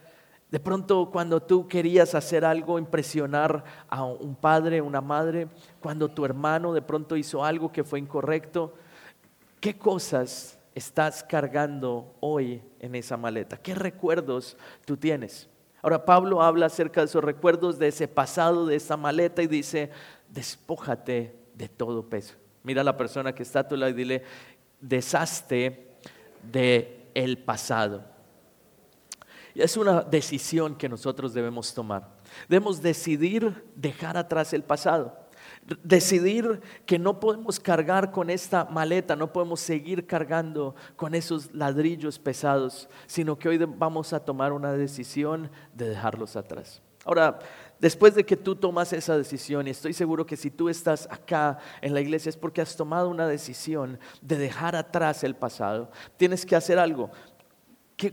De 0.51 0.59
pronto 0.59 1.11
cuando 1.13 1.41
tú 1.41 1.69
querías 1.69 2.15
hacer 2.15 2.45
algo, 2.45 2.79
impresionar 2.79 3.65
a 3.89 4.05
un 4.05 4.35
padre, 4.35 4.81
una 4.81 5.01
madre, 5.01 5.49
cuando 5.81 6.09
tu 6.09 6.25
hermano 6.25 6.73
de 6.73 6.83
pronto 6.83 7.17
hizo 7.17 7.45
algo 7.45 7.71
que 7.71 7.85
fue 7.85 8.01
incorrecto, 8.01 8.75
¿qué 9.61 9.79
cosas 9.79 10.59
estás 10.75 11.23
cargando 11.23 12.15
hoy 12.19 12.63
en 12.81 12.97
esa 12.97 13.17
maleta? 13.17 13.57
¿Qué 13.57 13.75
recuerdos 13.75 14.57
tú 14.85 14.97
tienes? 14.97 15.49
Ahora 15.83 16.05
Pablo 16.05 16.43
habla 16.43 16.67
acerca 16.67 17.01
de 17.01 17.07
esos 17.07 17.25
recuerdos, 17.25 17.79
de 17.79 17.89
ese 17.89 18.09
pasado, 18.09 18.67
de 18.67 18.77
esa 18.77 18.97
maleta 18.97 19.43
y 19.43 19.47
dice, 19.47 19.91
despójate 20.29 21.37
de 21.55 21.69
todo 21.69 22.09
peso. 22.09 22.40
Mira 22.63 22.83
a 22.83 22.85
la 22.85 22.97
persona 22.97 23.35
que 23.35 23.43
está 23.43 23.61
a 23.61 23.69
tu 23.69 23.77
lado 23.77 23.91
y 23.91 23.95
dile, 23.95 24.23
deshazte 24.81 25.89
de 26.43 27.07
el 27.15 27.39
pasado. 27.39 28.05
Y 29.55 29.63
es 29.63 29.77
una 29.77 30.03
decisión 30.03 30.77
que 30.77 30.89
nosotros 30.89 31.35
debemos 31.35 31.75
tomar. 31.75 32.09
Debemos 32.49 32.81
decidir 32.81 33.65
dejar 33.75 34.17
atrás 34.17 34.53
el 34.53 34.63
pasado. 34.63 35.19
Decidir 35.83 36.61
que 36.87 36.99
no 36.99 37.19
podemos 37.19 37.59
cargar 37.59 38.11
con 38.13 38.31
esta 38.31 38.65
maleta, 38.67 39.17
no 39.17 39.33
podemos 39.33 39.61
seguir 39.61 40.07
cargando 40.07 40.75
con 40.97 41.15
esos 41.15 41.53
ladrillos 41.53 42.19
pesados, 42.19 42.89
sino 43.07 43.39
que 43.39 43.49
hoy 43.49 43.59
vamos 43.59 44.13
a 44.13 44.25
tomar 44.25 44.53
una 44.53 44.73
decisión 44.73 45.51
de 45.75 45.89
dejarlos 45.89 46.37
atrás. 46.37 46.83
Ahora, 47.05 47.39
después 47.81 48.15
de 48.15 48.25
que 48.25 48.37
tú 48.37 48.55
tomas 48.55 48.93
esa 48.93 49.17
decisión, 49.17 49.67
y 49.67 49.71
estoy 49.71 49.93
seguro 49.93 50.27
que 50.27 50.37
si 50.37 50.51
tú 50.51 50.69
estás 50.69 51.09
acá 51.11 51.59
en 51.81 51.95
la 51.95 52.01
iglesia 52.01 52.29
es 52.29 52.37
porque 52.37 52.61
has 52.61 52.77
tomado 52.77 53.09
una 53.09 53.27
decisión 53.27 53.99
de 54.21 54.37
dejar 54.37 54.77
atrás 54.77 55.25
el 55.25 55.35
pasado, 55.35 55.91
tienes 56.17 56.47
que 56.47 56.57
hacer 56.57 56.79
algo. 56.79 57.11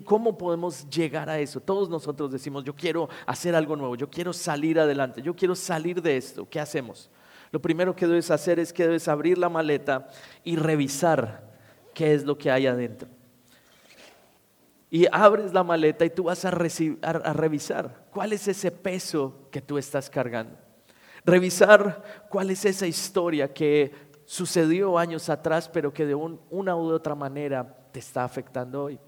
¿Cómo 0.04 0.38
podemos 0.38 0.90
llegar 0.90 1.30
a 1.30 1.40
eso? 1.40 1.62
Todos 1.62 1.90
nosotros 1.90 2.32
decimos, 2.32 2.64
yo 2.64 2.76
quiero 2.76 3.08
hacer 3.26 3.56
algo 3.56 3.76
nuevo, 3.76 3.96
yo 3.96 4.10
quiero 4.10 4.34
salir 4.34 4.80
adelante, 4.80 5.22
yo 5.22 5.36
quiero 5.36 5.56
salir 5.56 6.02
de 6.02 6.18
esto. 6.18 6.48
¿Qué 6.50 6.60
hacemos? 6.60 7.10
Lo 7.52 7.62
primero 7.62 7.96
que 7.96 8.08
debes 8.08 8.30
hacer 8.30 8.60
es 8.60 8.74
que 8.74 8.84
debes 8.84 9.08
abrir 9.08 9.38
la 9.38 9.48
maleta 9.48 10.10
y 10.44 10.58
revisar 10.58 11.50
qué 11.94 12.14
es 12.14 12.26
lo 12.26 12.38
que 12.38 12.52
hay 12.52 12.68
adentro. 12.68 13.10
Y 14.90 15.06
abres 15.12 15.54
la 15.54 15.64
maleta 15.64 16.06
y 16.06 16.10
tú 16.10 16.24
vas 16.24 16.46
a, 16.46 16.50
a 16.50 17.34
revisar 17.34 18.06
cuál 18.12 18.34
es 18.34 18.48
ese 18.48 18.72
peso 18.72 19.48
que 19.52 19.62
tú 19.62 19.78
estás 19.78 20.10
cargando. 20.10 20.58
Revisar 21.26 22.04
cuál 22.30 22.52
es 22.52 22.64
esa 22.64 22.88
historia 22.88 23.54
que 23.54 23.92
sucedió 24.24 24.98
años 24.98 25.30
atrás, 25.30 25.70
pero 25.70 25.94
que 25.94 26.06
de 26.06 26.16
una 26.16 26.76
u 26.76 26.92
otra 26.92 27.16
manera 27.16 27.78
te 27.92 28.00
está 28.00 28.24
afectando 28.24 28.84
hoy. 28.84 29.00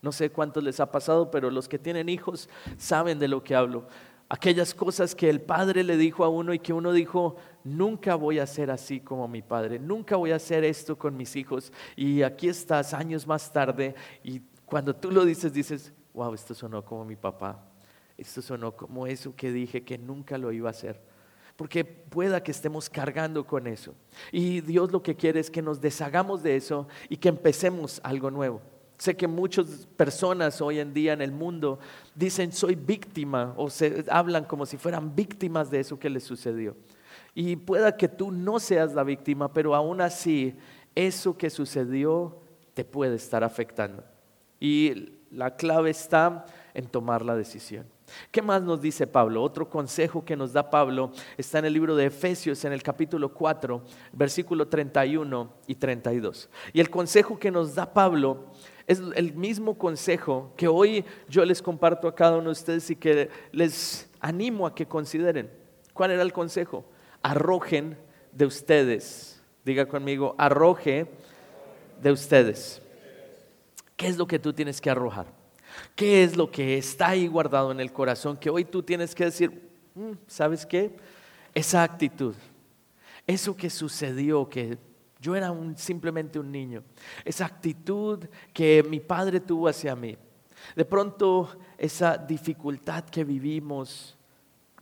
No 0.00 0.12
sé 0.12 0.30
cuántos 0.30 0.62
les 0.62 0.80
ha 0.80 0.90
pasado, 0.90 1.30
pero 1.30 1.50
los 1.50 1.68
que 1.68 1.78
tienen 1.78 2.08
hijos 2.08 2.48
saben 2.76 3.18
de 3.18 3.26
lo 3.26 3.42
que 3.42 3.54
hablo. 3.54 3.86
Aquellas 4.28 4.74
cosas 4.74 5.14
que 5.14 5.30
el 5.30 5.40
padre 5.40 5.82
le 5.82 5.96
dijo 5.96 6.24
a 6.24 6.28
uno 6.28 6.52
y 6.52 6.58
que 6.58 6.72
uno 6.72 6.92
dijo, 6.92 7.36
nunca 7.62 8.14
voy 8.14 8.38
a 8.38 8.46
ser 8.46 8.70
así 8.70 9.00
como 9.00 9.28
mi 9.28 9.42
padre, 9.42 9.78
nunca 9.78 10.16
voy 10.16 10.32
a 10.32 10.36
hacer 10.36 10.64
esto 10.64 10.98
con 10.98 11.16
mis 11.16 11.36
hijos. 11.36 11.72
Y 11.94 12.22
aquí 12.22 12.48
estás 12.48 12.92
años 12.92 13.26
más 13.26 13.52
tarde 13.52 13.94
y 14.22 14.42
cuando 14.74 14.96
tú 14.96 15.12
lo 15.12 15.24
dices, 15.24 15.52
dices, 15.52 15.92
wow, 16.14 16.34
esto 16.34 16.52
sonó 16.52 16.84
como 16.84 17.04
mi 17.04 17.14
papá, 17.14 17.64
esto 18.18 18.42
sonó 18.42 18.74
como 18.74 19.06
eso 19.06 19.32
que 19.36 19.52
dije 19.52 19.84
que 19.84 19.96
nunca 19.96 20.36
lo 20.36 20.50
iba 20.50 20.68
a 20.68 20.72
hacer. 20.72 21.00
Porque 21.54 21.84
pueda 21.84 22.42
que 22.42 22.50
estemos 22.50 22.90
cargando 22.90 23.46
con 23.46 23.68
eso. 23.68 23.94
Y 24.32 24.62
Dios 24.62 24.90
lo 24.90 25.00
que 25.00 25.14
quiere 25.14 25.38
es 25.38 25.48
que 25.48 25.62
nos 25.62 25.80
deshagamos 25.80 26.42
de 26.42 26.56
eso 26.56 26.88
y 27.08 27.18
que 27.18 27.28
empecemos 27.28 28.00
algo 28.02 28.32
nuevo. 28.32 28.62
Sé 28.98 29.16
que 29.16 29.28
muchas 29.28 29.86
personas 29.96 30.60
hoy 30.60 30.80
en 30.80 30.92
día 30.92 31.12
en 31.12 31.22
el 31.22 31.30
mundo 31.30 31.78
dicen 32.16 32.50
soy 32.50 32.74
víctima 32.74 33.54
o 33.56 33.70
se 33.70 34.04
hablan 34.10 34.44
como 34.44 34.66
si 34.66 34.76
fueran 34.76 35.14
víctimas 35.14 35.70
de 35.70 35.78
eso 35.78 36.00
que 36.00 36.10
les 36.10 36.24
sucedió. 36.24 36.76
Y 37.32 37.54
pueda 37.54 37.96
que 37.96 38.08
tú 38.08 38.32
no 38.32 38.58
seas 38.58 38.92
la 38.92 39.04
víctima, 39.04 39.52
pero 39.52 39.72
aún 39.72 40.00
así 40.00 40.56
eso 40.96 41.38
que 41.38 41.48
sucedió 41.48 42.40
te 42.74 42.84
puede 42.84 43.14
estar 43.14 43.44
afectando. 43.44 44.02
Y 44.60 45.12
la 45.30 45.56
clave 45.56 45.90
está 45.90 46.46
en 46.74 46.86
tomar 46.86 47.24
la 47.24 47.36
decisión. 47.36 47.86
¿Qué 48.30 48.42
más 48.42 48.62
nos 48.62 48.80
dice 48.80 49.06
Pablo? 49.06 49.42
Otro 49.42 49.68
consejo 49.68 50.24
que 50.24 50.36
nos 50.36 50.52
da 50.52 50.70
Pablo 50.70 51.10
está 51.36 51.58
en 51.58 51.64
el 51.66 51.72
libro 51.72 51.96
de 51.96 52.06
Efesios, 52.06 52.64
en 52.64 52.72
el 52.72 52.82
capítulo 52.82 53.32
4, 53.32 53.82
versículo 54.12 54.68
31 54.68 55.52
y 55.66 55.74
32. 55.74 56.48
Y 56.72 56.80
el 56.80 56.90
consejo 56.90 57.38
que 57.38 57.50
nos 57.50 57.74
da 57.74 57.92
Pablo 57.92 58.46
es 58.86 59.02
el 59.14 59.34
mismo 59.34 59.78
consejo 59.78 60.52
que 60.56 60.68
hoy 60.68 61.04
yo 61.28 61.44
les 61.44 61.62
comparto 61.62 62.06
a 62.06 62.14
cada 62.14 62.36
uno 62.36 62.46
de 62.46 62.52
ustedes 62.52 62.90
y 62.90 62.96
que 62.96 63.30
les 63.52 64.10
animo 64.20 64.66
a 64.66 64.74
que 64.74 64.86
consideren. 64.86 65.50
¿Cuál 65.92 66.10
era 66.10 66.22
el 66.22 66.32
consejo? 66.32 66.84
Arrojen 67.22 67.96
de 68.32 68.46
ustedes. 68.46 69.40
Diga 69.64 69.86
conmigo, 69.86 70.34
arroje 70.36 71.06
de 72.02 72.12
ustedes. 72.12 72.83
¿Qué 73.96 74.08
es 74.08 74.16
lo 74.16 74.26
que 74.26 74.38
tú 74.38 74.52
tienes 74.52 74.80
que 74.80 74.90
arrojar? 74.90 75.26
¿Qué 75.94 76.24
es 76.24 76.36
lo 76.36 76.50
que 76.50 76.78
está 76.78 77.08
ahí 77.08 77.26
guardado 77.26 77.72
en 77.72 77.80
el 77.80 77.92
corazón 77.92 78.36
que 78.36 78.50
hoy 78.50 78.64
tú 78.64 78.82
tienes 78.82 79.14
que 79.14 79.24
decir, 79.24 79.70
mm, 79.94 80.12
¿sabes 80.26 80.66
qué? 80.66 80.96
Esa 81.54 81.82
actitud, 81.82 82.34
eso 83.26 83.56
que 83.56 83.70
sucedió, 83.70 84.48
que 84.48 84.78
yo 85.20 85.34
era 85.34 85.54
simplemente 85.76 86.38
un 86.38 86.52
niño. 86.52 86.84
Esa 87.24 87.46
actitud 87.46 88.24
que 88.52 88.82
mi 88.82 89.00
padre 89.00 89.40
tuvo 89.40 89.68
hacia 89.68 89.96
mí. 89.96 90.18
De 90.76 90.84
pronto 90.84 91.48
esa 91.78 92.18
dificultad 92.18 93.04
que 93.04 93.24
vivimos, 93.24 94.16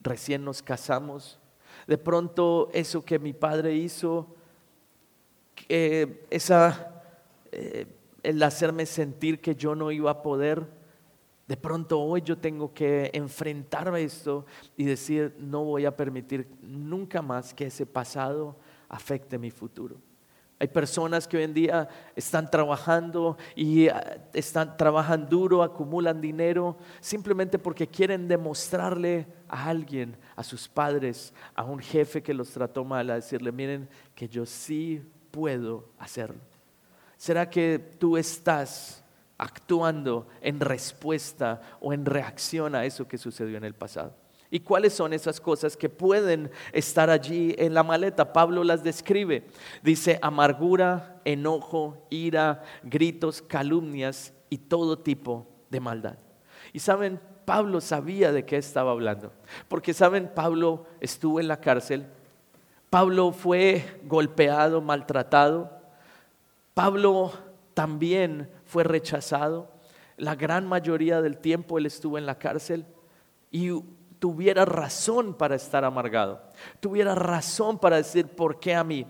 recién 0.02 0.45
nos 0.45 0.62
casamos. 0.62 1.38
De 1.87 1.99
pronto 1.99 2.71
eso 2.73 3.04
que 3.04 3.19
mi 3.19 3.33
padre 3.33 3.75
hizo, 3.75 4.35
esa, 5.69 7.02
eh, 7.50 7.87
el 8.22 8.42
hacerme 8.42 8.86
sentir 8.86 9.40
que 9.40 9.54
yo 9.54 9.74
no 9.74 9.90
iba 9.90 10.10
a 10.10 10.22
poder. 10.22 10.66
De 11.46 11.56
pronto 11.56 12.00
hoy 12.00 12.22
yo 12.22 12.38
tengo 12.38 12.72
que 12.72 13.10
enfrentarme 13.12 13.98
a 13.98 14.02
esto 14.02 14.46
y 14.76 14.84
decir, 14.84 15.34
no 15.38 15.64
voy 15.64 15.84
a 15.84 15.96
permitir 15.96 16.48
nunca 16.62 17.20
más 17.20 17.52
que 17.52 17.66
ese 17.66 17.84
pasado 17.84 18.56
afecte 18.88 19.38
mi 19.38 19.50
futuro. 19.50 19.96
Hay 20.62 20.68
personas 20.68 21.26
que 21.26 21.38
hoy 21.38 21.42
en 21.42 21.54
día 21.54 21.88
están 22.14 22.48
trabajando 22.48 23.36
y 23.56 23.88
ah, 23.88 24.22
están 24.32 24.76
trabajan 24.76 25.28
duro, 25.28 25.60
acumulan 25.60 26.20
dinero 26.20 26.76
simplemente 27.00 27.58
porque 27.58 27.88
quieren 27.88 28.28
demostrarle 28.28 29.26
a 29.48 29.68
alguien, 29.68 30.16
a 30.36 30.44
sus 30.44 30.68
padres, 30.68 31.34
a 31.56 31.64
un 31.64 31.80
jefe 31.80 32.22
que 32.22 32.32
los 32.32 32.50
trató 32.50 32.84
mal, 32.84 33.10
a 33.10 33.16
decirle, 33.16 33.50
miren 33.50 33.88
que 34.14 34.28
yo 34.28 34.46
sí 34.46 35.02
puedo 35.32 35.88
hacerlo. 35.98 36.51
¿Será 37.22 37.48
que 37.48 37.78
tú 37.78 38.16
estás 38.16 39.04
actuando 39.38 40.26
en 40.40 40.58
respuesta 40.58 41.60
o 41.78 41.92
en 41.92 42.04
reacción 42.04 42.74
a 42.74 42.84
eso 42.84 43.06
que 43.06 43.16
sucedió 43.16 43.56
en 43.56 43.62
el 43.62 43.74
pasado? 43.74 44.16
¿Y 44.50 44.58
cuáles 44.58 44.92
son 44.92 45.12
esas 45.12 45.40
cosas 45.40 45.76
que 45.76 45.88
pueden 45.88 46.50
estar 46.72 47.10
allí 47.10 47.54
en 47.58 47.74
la 47.74 47.84
maleta? 47.84 48.32
Pablo 48.32 48.64
las 48.64 48.82
describe. 48.82 49.46
Dice 49.84 50.18
amargura, 50.20 51.20
enojo, 51.24 52.08
ira, 52.10 52.64
gritos, 52.82 53.40
calumnias 53.40 54.32
y 54.50 54.58
todo 54.58 54.98
tipo 54.98 55.46
de 55.70 55.78
maldad. 55.78 56.18
Y 56.72 56.80
saben, 56.80 57.20
Pablo 57.44 57.80
sabía 57.80 58.32
de 58.32 58.44
qué 58.44 58.56
estaba 58.56 58.90
hablando. 58.90 59.32
Porque 59.68 59.94
saben, 59.94 60.28
Pablo 60.34 60.86
estuvo 60.98 61.38
en 61.38 61.46
la 61.46 61.60
cárcel. 61.60 62.04
Pablo 62.90 63.30
fue 63.30 64.00
golpeado, 64.08 64.80
maltratado. 64.80 65.81
Pablo 66.74 67.32
también 67.74 68.50
fue 68.64 68.84
rechazado. 68.84 69.70
La 70.16 70.34
gran 70.34 70.66
mayoría 70.66 71.20
del 71.20 71.38
tiempo 71.38 71.78
él 71.78 71.86
estuvo 71.86 72.18
en 72.18 72.26
la 72.26 72.38
cárcel. 72.38 72.86
Y 73.50 73.70
tuviera 74.22 74.64
razón 74.64 75.34
para 75.34 75.56
estar 75.56 75.84
amargado, 75.84 76.40
tuviera 76.78 77.12
razón 77.16 77.80
para 77.80 77.96
decir, 77.96 78.28
¿por 78.28 78.60
qué 78.60 78.72
a 78.72 78.84
mí? 78.84 79.04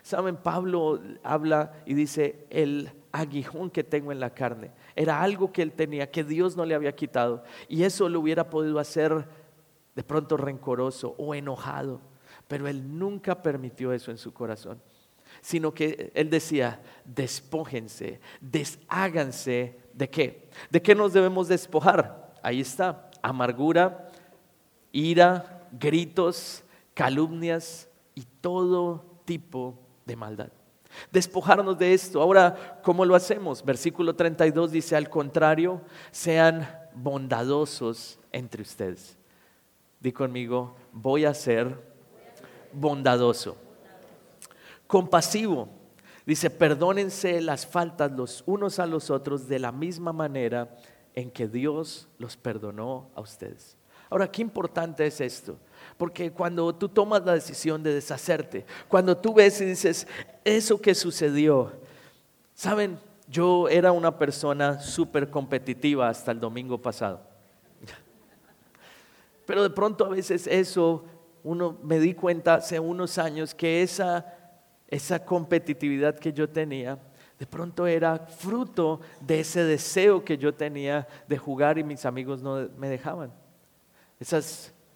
Saben, 0.00 0.38
Pablo 0.38 1.02
habla 1.22 1.72
y 1.84 1.92
dice, 1.92 2.46
el 2.48 2.90
aguijón 3.12 3.68
que 3.68 3.84
tengo 3.84 4.10
en 4.10 4.20
la 4.20 4.30
carne, 4.30 4.72
era 4.96 5.20
algo 5.20 5.52
que 5.52 5.60
él 5.60 5.72
tenía, 5.72 6.10
que 6.10 6.24
Dios 6.24 6.56
no 6.56 6.64
le 6.64 6.74
había 6.74 6.96
quitado, 6.96 7.44
y 7.68 7.82
eso 7.82 8.08
lo 8.08 8.20
hubiera 8.20 8.48
podido 8.48 8.78
hacer 8.78 9.28
de 9.94 10.02
pronto 10.02 10.38
rencoroso 10.38 11.14
o 11.18 11.34
enojado, 11.34 12.00
pero 12.48 12.66
él 12.66 12.98
nunca 12.98 13.42
permitió 13.42 13.92
eso 13.92 14.10
en 14.10 14.16
su 14.16 14.32
corazón. 14.32 14.80
Sino 15.44 15.74
que 15.74 16.10
él 16.14 16.30
decía, 16.30 16.80
despójense, 17.04 18.18
desháganse 18.40 19.78
de 19.92 20.08
qué. 20.08 20.48
¿De 20.70 20.80
qué 20.80 20.94
nos 20.94 21.12
debemos 21.12 21.48
despojar? 21.48 22.32
Ahí 22.42 22.62
está, 22.62 23.10
amargura, 23.20 24.10
ira, 24.90 25.68
gritos, 25.70 26.64
calumnias 26.94 27.90
y 28.14 28.22
todo 28.40 29.04
tipo 29.26 29.78
de 30.06 30.16
maldad. 30.16 30.48
Despojarnos 31.12 31.76
de 31.76 31.92
esto. 31.92 32.22
Ahora, 32.22 32.80
¿cómo 32.82 33.04
lo 33.04 33.14
hacemos? 33.14 33.62
Versículo 33.62 34.16
32 34.16 34.72
dice, 34.72 34.96
al 34.96 35.10
contrario, 35.10 35.82
sean 36.10 36.66
bondadosos 36.94 38.18
entre 38.32 38.62
ustedes. 38.62 39.18
Di 40.00 40.10
conmigo, 40.10 40.74
voy 40.90 41.26
a 41.26 41.34
ser 41.34 41.78
bondadoso. 42.72 43.58
Compasivo. 44.94 45.68
Dice, 46.24 46.50
perdónense 46.50 47.40
las 47.40 47.66
faltas 47.66 48.12
los 48.12 48.44
unos 48.46 48.78
a 48.78 48.86
los 48.86 49.10
otros 49.10 49.48
de 49.48 49.58
la 49.58 49.72
misma 49.72 50.12
manera 50.12 50.72
en 51.16 51.32
que 51.32 51.48
Dios 51.48 52.06
los 52.16 52.36
perdonó 52.36 53.10
a 53.16 53.20
ustedes. 53.20 53.76
Ahora, 54.08 54.30
qué 54.30 54.40
importante 54.40 55.04
es 55.04 55.20
esto. 55.20 55.58
Porque 55.96 56.30
cuando 56.30 56.72
tú 56.72 56.88
tomas 56.88 57.24
la 57.24 57.34
decisión 57.34 57.82
de 57.82 57.92
deshacerte, 57.92 58.66
cuando 58.86 59.16
tú 59.16 59.34
ves 59.34 59.60
y 59.62 59.64
dices, 59.64 60.06
eso 60.44 60.80
que 60.80 60.94
sucedió, 60.94 61.72
saben, 62.54 62.96
yo 63.26 63.68
era 63.68 63.90
una 63.90 64.16
persona 64.16 64.78
súper 64.78 65.28
competitiva 65.28 66.08
hasta 66.08 66.30
el 66.30 66.38
domingo 66.38 66.80
pasado. 66.80 67.20
Pero 69.44 69.64
de 69.64 69.70
pronto 69.70 70.04
a 70.04 70.10
veces 70.10 70.46
eso, 70.46 71.04
uno 71.42 71.78
me 71.82 71.98
di 71.98 72.14
cuenta 72.14 72.54
hace 72.54 72.78
unos 72.78 73.18
años 73.18 73.56
que 73.56 73.82
esa, 73.82 74.43
esa 74.88 75.24
competitividad 75.24 76.18
que 76.18 76.32
yo 76.32 76.48
tenía, 76.48 76.98
de 77.38 77.46
pronto 77.46 77.86
era 77.86 78.18
fruto 78.18 79.00
de 79.20 79.40
ese 79.40 79.64
deseo 79.64 80.24
que 80.24 80.38
yo 80.38 80.54
tenía 80.54 81.06
de 81.28 81.36
jugar 81.36 81.78
y 81.78 81.84
mis 81.84 82.04
amigos 82.06 82.42
no 82.42 82.68
me 82.76 82.88
dejaban. 82.88 83.32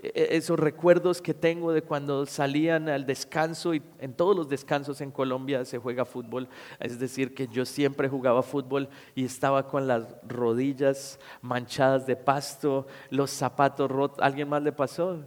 E-, 0.00 0.36
esos 0.36 0.58
recuerdos 0.58 1.20
que 1.20 1.34
tengo 1.34 1.72
de 1.72 1.82
cuando 1.82 2.26
salían 2.26 2.88
al 2.88 3.06
descanso 3.06 3.74
y 3.74 3.82
en 3.98 4.14
todos 4.14 4.36
los 4.36 4.48
descansos 4.48 5.00
en 5.00 5.10
Colombia 5.10 5.64
se 5.64 5.78
juega 5.78 6.04
fútbol, 6.04 6.48
es 6.78 6.98
decir, 6.98 7.34
que 7.34 7.48
yo 7.48 7.64
siempre 7.64 8.08
jugaba 8.08 8.42
fútbol 8.42 8.88
y 9.14 9.24
estaba 9.24 9.66
con 9.66 9.88
las 9.88 10.04
rodillas 10.26 11.18
manchadas 11.42 12.06
de 12.06 12.16
pasto, 12.16 12.86
los 13.10 13.30
zapatos 13.30 13.90
rotos, 13.90 14.18
¿alguien 14.20 14.48
más 14.48 14.62
le 14.62 14.72
pasó? 14.72 15.24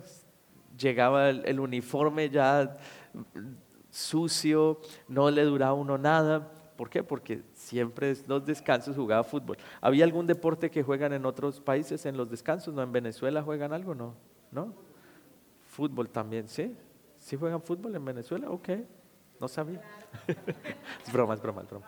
Llegaba 0.77 1.30
el, 1.30 1.60
uniforme 1.60 2.30
ya 2.30 2.77
sucio, 3.91 4.79
no 5.07 5.29
le 5.29 5.43
duraba 5.43 5.74
uno 5.74 6.00
nada. 6.00 6.51
¿Por 6.75 6.89
qué? 6.89 7.03
Porque 7.03 7.43
siempre 7.53 8.15
los 8.25 8.43
descansos 8.43 8.95
jugaba 8.95 9.24
fútbol. 9.24 9.57
¿Había 9.81 10.03
algún 10.03 10.25
deporte 10.25 10.71
que 10.71 10.81
juegan 10.81 11.13
en 11.13 11.27
otros 11.27 11.62
países 11.62 12.07
en 12.07 12.17
los 12.17 12.27
descansos? 12.29 12.74
¿No? 12.74 12.81
¿En 12.81 12.91
Venezuela 12.91 13.43
juegan 13.43 13.71
algo? 13.71 13.93
No. 13.93 14.15
¿no? 14.51 14.74
Fútbol 15.67 16.10
también, 16.10 16.48
¿sí? 16.48 16.75
¿Sí 17.17 17.36
juegan 17.38 17.62
fútbol 17.62 17.95
en 17.95 18.03
Venezuela? 18.03 18.50
Ok, 18.50 18.69
no 19.39 19.48
sabía. 19.48 19.81
es 21.05 21.13
broma, 21.13 21.36
es 21.36 21.41
broma, 21.41 21.62
es 21.62 21.69
broma. 21.69 21.86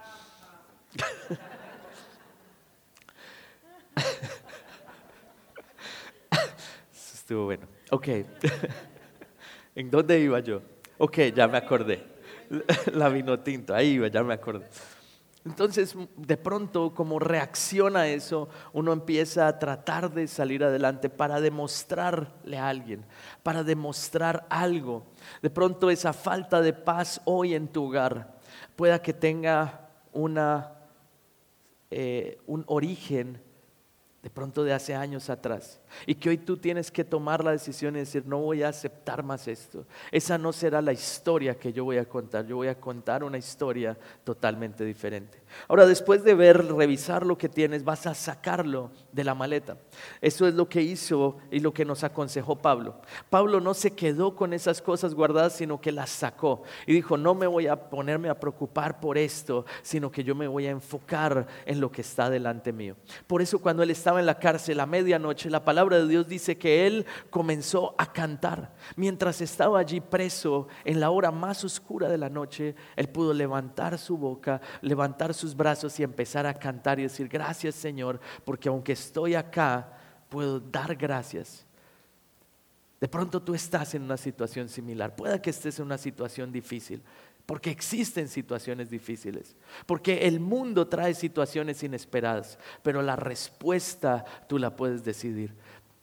Estuvo 6.91 7.45
bueno. 7.45 7.67
Ok. 7.89 8.07
¿En 9.75 9.89
dónde 9.89 10.19
iba 10.19 10.39
yo? 10.39 10.61
Ok, 11.05 11.17
ya 11.35 11.49
me 11.49 11.57
acordé. 11.57 12.01
La 12.93 13.09
vino 13.09 13.37
tinto, 13.37 13.75
ahí 13.75 13.99
ya 14.09 14.23
me 14.23 14.35
acordé. 14.35 14.69
Entonces, 15.43 15.97
de 16.15 16.37
pronto, 16.37 16.93
como 16.95 17.19
reacciona 17.19 17.99
a 17.99 18.07
eso, 18.07 18.47
uno 18.71 18.93
empieza 18.93 19.49
a 19.49 19.59
tratar 19.59 20.13
de 20.13 20.29
salir 20.29 20.63
adelante 20.63 21.09
para 21.09 21.41
demostrarle 21.41 22.57
a 22.57 22.69
alguien, 22.69 23.03
para 23.43 23.65
demostrar 23.65 24.47
algo. 24.49 25.03
De 25.41 25.49
pronto, 25.49 25.89
esa 25.89 26.13
falta 26.13 26.61
de 26.61 26.71
paz 26.71 27.19
hoy 27.25 27.53
en 27.53 27.67
tu 27.67 27.83
hogar 27.89 28.39
pueda 28.77 29.01
que 29.01 29.11
tenga 29.11 29.89
una, 30.13 30.71
eh, 31.91 32.39
un 32.47 32.63
origen 32.67 33.41
de 34.21 34.29
pronto 34.29 34.63
de 34.63 34.71
hace 34.71 34.95
años 34.95 35.29
atrás. 35.29 35.81
Y 36.05 36.15
que 36.15 36.29
hoy 36.29 36.37
tú 36.37 36.57
tienes 36.57 36.91
que 36.91 37.03
tomar 37.03 37.43
la 37.43 37.51
decisión 37.51 37.95
y 37.95 37.99
decir, 37.99 38.25
no 38.25 38.39
voy 38.39 38.63
a 38.63 38.69
aceptar 38.69 39.23
más 39.23 39.47
esto. 39.47 39.85
Esa 40.11 40.37
no 40.37 40.53
será 40.53 40.81
la 40.81 40.93
historia 40.93 41.55
que 41.55 41.73
yo 41.73 41.83
voy 41.85 41.97
a 41.97 42.05
contar. 42.05 42.45
Yo 42.45 42.57
voy 42.57 42.67
a 42.67 42.79
contar 42.79 43.23
una 43.23 43.37
historia 43.37 43.97
totalmente 44.23 44.85
diferente. 44.85 45.41
Ahora, 45.67 45.85
después 45.85 46.23
de 46.23 46.33
ver, 46.33 46.65
revisar 46.65 47.25
lo 47.25 47.37
que 47.37 47.49
tienes, 47.49 47.83
vas 47.83 48.07
a 48.07 48.13
sacarlo 48.13 48.91
de 49.11 49.23
la 49.23 49.35
maleta. 49.35 49.77
Eso 50.21 50.47
es 50.47 50.53
lo 50.53 50.67
que 50.67 50.81
hizo 50.81 51.37
y 51.51 51.59
lo 51.59 51.73
que 51.73 51.85
nos 51.85 52.03
aconsejó 52.03 52.57
Pablo. 52.57 53.01
Pablo 53.29 53.59
no 53.59 53.73
se 53.73 53.91
quedó 53.91 54.35
con 54.35 54.53
esas 54.53 54.81
cosas 54.81 55.13
guardadas, 55.13 55.53
sino 55.53 55.79
que 55.79 55.91
las 55.91 56.09
sacó. 56.09 56.63
Y 56.87 56.93
dijo, 56.93 57.17
no 57.17 57.35
me 57.35 57.47
voy 57.47 57.67
a 57.67 57.89
ponerme 57.89 58.29
a 58.29 58.39
preocupar 58.39 58.99
por 58.99 59.17
esto, 59.17 59.65
sino 59.81 60.11
que 60.11 60.23
yo 60.23 60.35
me 60.35 60.47
voy 60.47 60.67
a 60.67 60.71
enfocar 60.71 61.47
en 61.65 61.79
lo 61.79 61.91
que 61.91 62.01
está 62.01 62.29
delante 62.29 62.71
mío. 62.71 62.95
Por 63.27 63.41
eso 63.41 63.59
cuando 63.59 63.83
él 63.83 63.91
estaba 63.91 64.19
en 64.19 64.25
la 64.25 64.39
cárcel 64.39 64.79
a 64.79 64.85
medianoche, 64.85 65.49
la 65.49 65.63
palabra 65.83 66.05
de 66.05 66.11
Dios 66.11 66.27
dice 66.27 66.57
que 66.57 66.87
él 66.87 67.05
comenzó 67.29 67.93
a 67.97 68.13
cantar. 68.13 68.73
Mientras 68.95 69.41
estaba 69.41 69.79
allí 69.79 69.99
preso 69.99 70.69
en 70.85 71.01
la 71.01 71.09
hora 71.09 71.29
más 71.29 71.63
oscura 71.65 72.07
de 72.07 72.17
la 72.17 72.29
noche, 72.29 72.73
él 72.95 73.09
pudo 73.09 73.33
levantar 73.33 73.97
su 73.97 74.17
boca, 74.17 74.61
levantar 74.81 75.33
sus 75.33 75.53
brazos 75.55 75.99
y 75.99 76.03
empezar 76.03 76.45
a 76.45 76.53
cantar 76.53 76.99
y 76.99 77.03
decir, 77.03 77.27
gracias 77.27 77.75
Señor, 77.75 78.21
porque 78.45 78.69
aunque 78.69 78.93
estoy 78.93 79.35
acá, 79.35 79.91
puedo 80.29 80.61
dar 80.61 80.95
gracias. 80.95 81.65
De 83.01 83.09
pronto 83.09 83.41
tú 83.41 83.53
estás 83.53 83.93
en 83.93 84.03
una 84.03 84.15
situación 84.15 84.69
similar, 84.69 85.17
pueda 85.17 85.41
que 85.41 85.49
estés 85.49 85.79
en 85.79 85.85
una 85.87 85.97
situación 85.97 86.53
difícil, 86.53 87.03
porque 87.45 87.69
existen 87.71 88.27
situaciones 88.29 88.89
difíciles, 88.89 89.55
porque 89.85 90.27
el 90.27 90.39
mundo 90.39 90.87
trae 90.87 91.13
situaciones 91.13 91.83
inesperadas, 91.83 92.57
pero 92.81 93.01
la 93.01 93.15
respuesta 93.15 94.23
tú 94.47 94.57
la 94.57 94.75
puedes 94.75 95.03
decidir. 95.03 95.53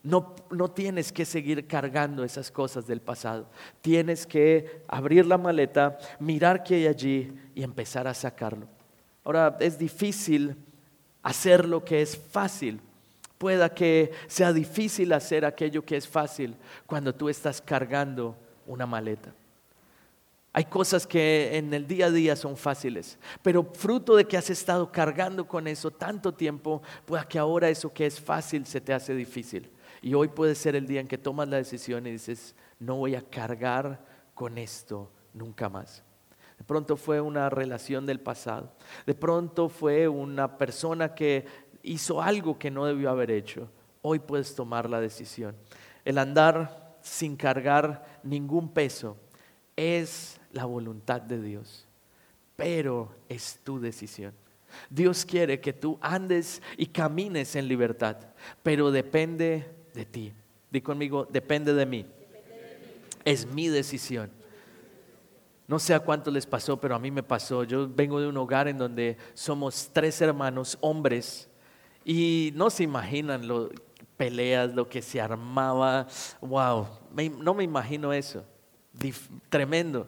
No, 0.03 0.35
no, 0.51 0.71
tienes 0.71 1.13
que 1.13 1.27
seguir 1.27 1.67
cargando 1.67 2.25
esas 2.25 2.51
cosas 2.51 2.87
del 2.87 3.01
pasado. 3.01 3.51
Tienes 3.83 4.27
que 4.27 4.83
abrir 4.89 5.27
la 5.27 5.37
maleta, 5.37 5.99
mirar 6.19 6.63
qué 6.63 6.77
hay 6.77 6.87
allí 6.87 7.33
y 7.55 7.63
empezar 7.63 8.07
a 8.07 8.15
sacarlo. 8.15 8.67
Ahora, 9.25 9.59
es 9.61 9.79
difícil 9.79 10.57
hacer 11.23 11.67
lo 11.67 11.85
que 11.85 12.01
es 12.01 12.17
fácil. 12.17 12.81
Pueda 13.37 13.75
que 13.75 14.13
sea 14.27 14.55
difícil 14.55 15.13
hacer 15.13 15.45
aquello 15.45 15.85
que 15.85 15.97
es 15.97 16.09
fácil 16.09 16.57
cuando 16.87 17.15
tú 17.15 17.29
estás 17.29 17.61
cargando 17.61 18.37
una 18.67 18.87
maleta. 18.87 19.35
Hay 20.53 20.65
cosas 20.65 21.07
que 21.07 21.57
en 21.57 21.73
el 21.73 21.87
día 21.87 22.07
a 22.07 22.11
día 22.11 22.35
son 22.35 22.57
fáciles, 22.57 23.19
pero 23.41 23.63
fruto 23.73 24.17
de 24.17 24.25
que 24.25 24.37
has 24.37 24.51
estado 24.51 24.91
cargando 24.91 25.47
con 25.47 25.69
eso 25.69 25.93
tanto 25.93 26.35
tiempo, 26.35 26.83
pueda 27.05 27.23
que 27.23 27.39
ahora 27.39 27.69
eso 27.69 27.93
que 27.93 28.07
es 28.07 28.21
fácil 28.21 28.67
se 28.67 28.81
te 28.81 28.93
hace 28.93 29.15
difícil. 29.15 29.71
Y 30.03 30.15
hoy 30.15 30.29
puede 30.29 30.57
ser 30.57 30.75
el 30.75 30.87
día 30.87 31.01
en 31.01 31.07
que 31.07 31.19
tomas 31.19 31.49
la 31.49 31.59
decisión 31.59 32.07
y 32.07 32.13
dices, 32.13 32.57
no 32.81 32.97
voy 32.97 33.15
a 33.15 33.23
cargar 33.23 34.05
con 34.35 34.59
esto 34.59 35.13
nunca 35.35 35.69
más. 35.69 36.03
De 36.59 36.65
pronto 36.65 36.97
fue 36.97 37.21
una 37.21 37.49
relación 37.49 38.05
del 38.05 38.19
pasado. 38.19 38.73
De 39.07 39.15
pronto 39.15 39.69
fue 39.69 40.09
una 40.09 40.59
persona 40.59 41.15
que 41.15 41.45
hizo 41.83 42.21
algo 42.21 42.59
que 42.59 42.71
no 42.71 42.87
debió 42.87 43.11
haber 43.11 43.31
hecho. 43.31 43.71
Hoy 44.03 44.19
puedes 44.19 44.55
tomar 44.55 44.91
la 44.91 45.01
decisión. 45.01 45.55
El 46.05 46.19
andar 46.19 46.99
sin 47.03 47.37
cargar 47.37 48.21
ningún 48.23 48.73
peso 48.73 49.17
es 49.77 50.40
la 50.53 50.65
voluntad 50.65 51.21
de 51.21 51.41
Dios, 51.41 51.87
pero 52.57 53.15
es 53.29 53.61
tu 53.65 53.81
decisión. 53.81 54.33
Dios 54.89 55.25
quiere 55.25 55.61
que 55.61 55.73
tú 55.73 55.99
andes 56.01 56.63
y 56.77 56.87
camines 56.87 57.57
en 57.57 57.69
libertad, 57.69 58.17
pero 58.63 58.91
depende 58.91 59.67
de 59.95 60.05
ti. 60.05 60.33
Di 60.71 60.81
conmigo, 60.81 61.27
depende 61.29 61.75
de 61.75 61.87
mí. 61.87 62.07
Es 63.25 63.47
mi 63.47 63.69
decisión. 63.69 64.31
No 65.67 65.79
sé 65.79 65.95
a 65.95 66.01
cuánto 66.01 66.31
les 66.31 66.47
pasó, 66.47 66.81
pero 66.81 66.95
a 66.95 66.99
mí 66.99 67.11
me 67.11 67.23
pasó. 67.23 67.65
Yo 67.65 67.89
vengo 67.89 68.21
de 68.21 68.27
un 68.27 68.37
hogar 68.37 68.67
en 68.67 68.79
donde 68.79 69.17
somos 69.35 69.91
tres 69.93 70.21
hermanos, 70.21 70.77
hombres, 70.81 71.49
y 72.05 72.53
no 72.55 72.71
se 72.71 72.83
imaginan 72.83 73.47
lo 73.47 73.71
peleas, 74.17 74.75
lo 74.75 74.89
que 74.89 75.01
se 75.01 75.21
armaba. 75.21 76.07
Wow, 76.41 76.87
no 77.39 77.55
me 77.55 77.65
imagino 77.65 78.13
eso. 78.13 78.45
tremendo. 79.49 80.07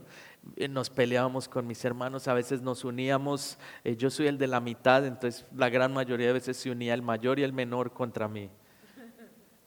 Eh, 0.57 0.68
nos 0.68 0.90
peleábamos 0.90 1.48
con 1.48 1.66
mis 1.66 1.85
hermanos, 1.85 2.26
a 2.28 2.35
veces 2.35 2.62
nos 2.62 2.85
uníamos, 2.85 3.59
eh, 3.85 3.96
yo 3.96 4.11
soy 4.11 4.26
el 4.26 4.38
de 4.38 4.48
la 4.48 4.61
mitad, 4.61 5.07
entonces 5.07 5.46
la 5.55 5.68
gran 5.68 5.92
mayoría 5.92 6.28
de 6.28 6.33
veces 6.33 6.57
se 6.57 6.70
unía 6.70 6.94
el 6.94 7.02
mayor 7.02 7.38
y 7.38 7.44
el 7.44 7.52
menor 7.52 7.92
contra 7.92 8.28
mí. 8.28 8.50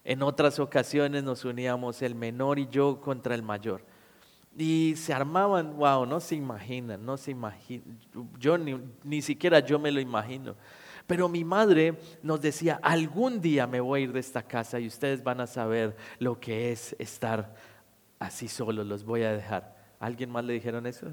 En 0.03 0.21
otras 0.21 0.59
ocasiones 0.59 1.23
nos 1.23 1.45
uníamos 1.45 2.01
el 2.01 2.13
menor 2.13 2.59
y 2.59 2.67
yo 2.67 3.01
contra 3.01 3.33
el 3.33 3.41
mayor. 3.41 3.83
Y 4.57 4.95
se 4.97 5.13
armaban, 5.13 5.75
wow, 5.77 6.05
no 6.05 6.19
se 6.19 6.35
imaginan, 6.35 7.03
no 7.03 7.17
se 7.17 7.31
imaginan. 7.31 7.99
Yo 8.37 8.57
ni, 8.57 8.79
ni 9.03 9.21
siquiera 9.21 9.59
yo 9.59 9.79
me 9.79 9.91
lo 9.91 9.99
imagino. 9.99 10.55
Pero 11.07 11.27
mi 11.27 11.43
madre 11.43 11.99
nos 12.21 12.41
decía, 12.41 12.79
algún 12.81 13.41
día 13.41 13.65
me 13.65 13.79
voy 13.79 14.01
a 14.01 14.03
ir 14.03 14.13
de 14.13 14.19
esta 14.19 14.43
casa 14.43 14.79
y 14.79 14.87
ustedes 14.87 15.23
van 15.23 15.41
a 15.41 15.47
saber 15.47 15.95
lo 16.19 16.39
que 16.39 16.71
es 16.71 16.95
estar 16.99 17.55
así 18.19 18.47
solos, 18.47 18.85
los 18.85 19.03
voy 19.03 19.23
a 19.23 19.31
dejar. 19.31 19.74
¿Alguien 19.99 20.29
más 20.29 20.43
le 20.45 20.53
dijeron 20.53 20.85
eso? 20.85 21.07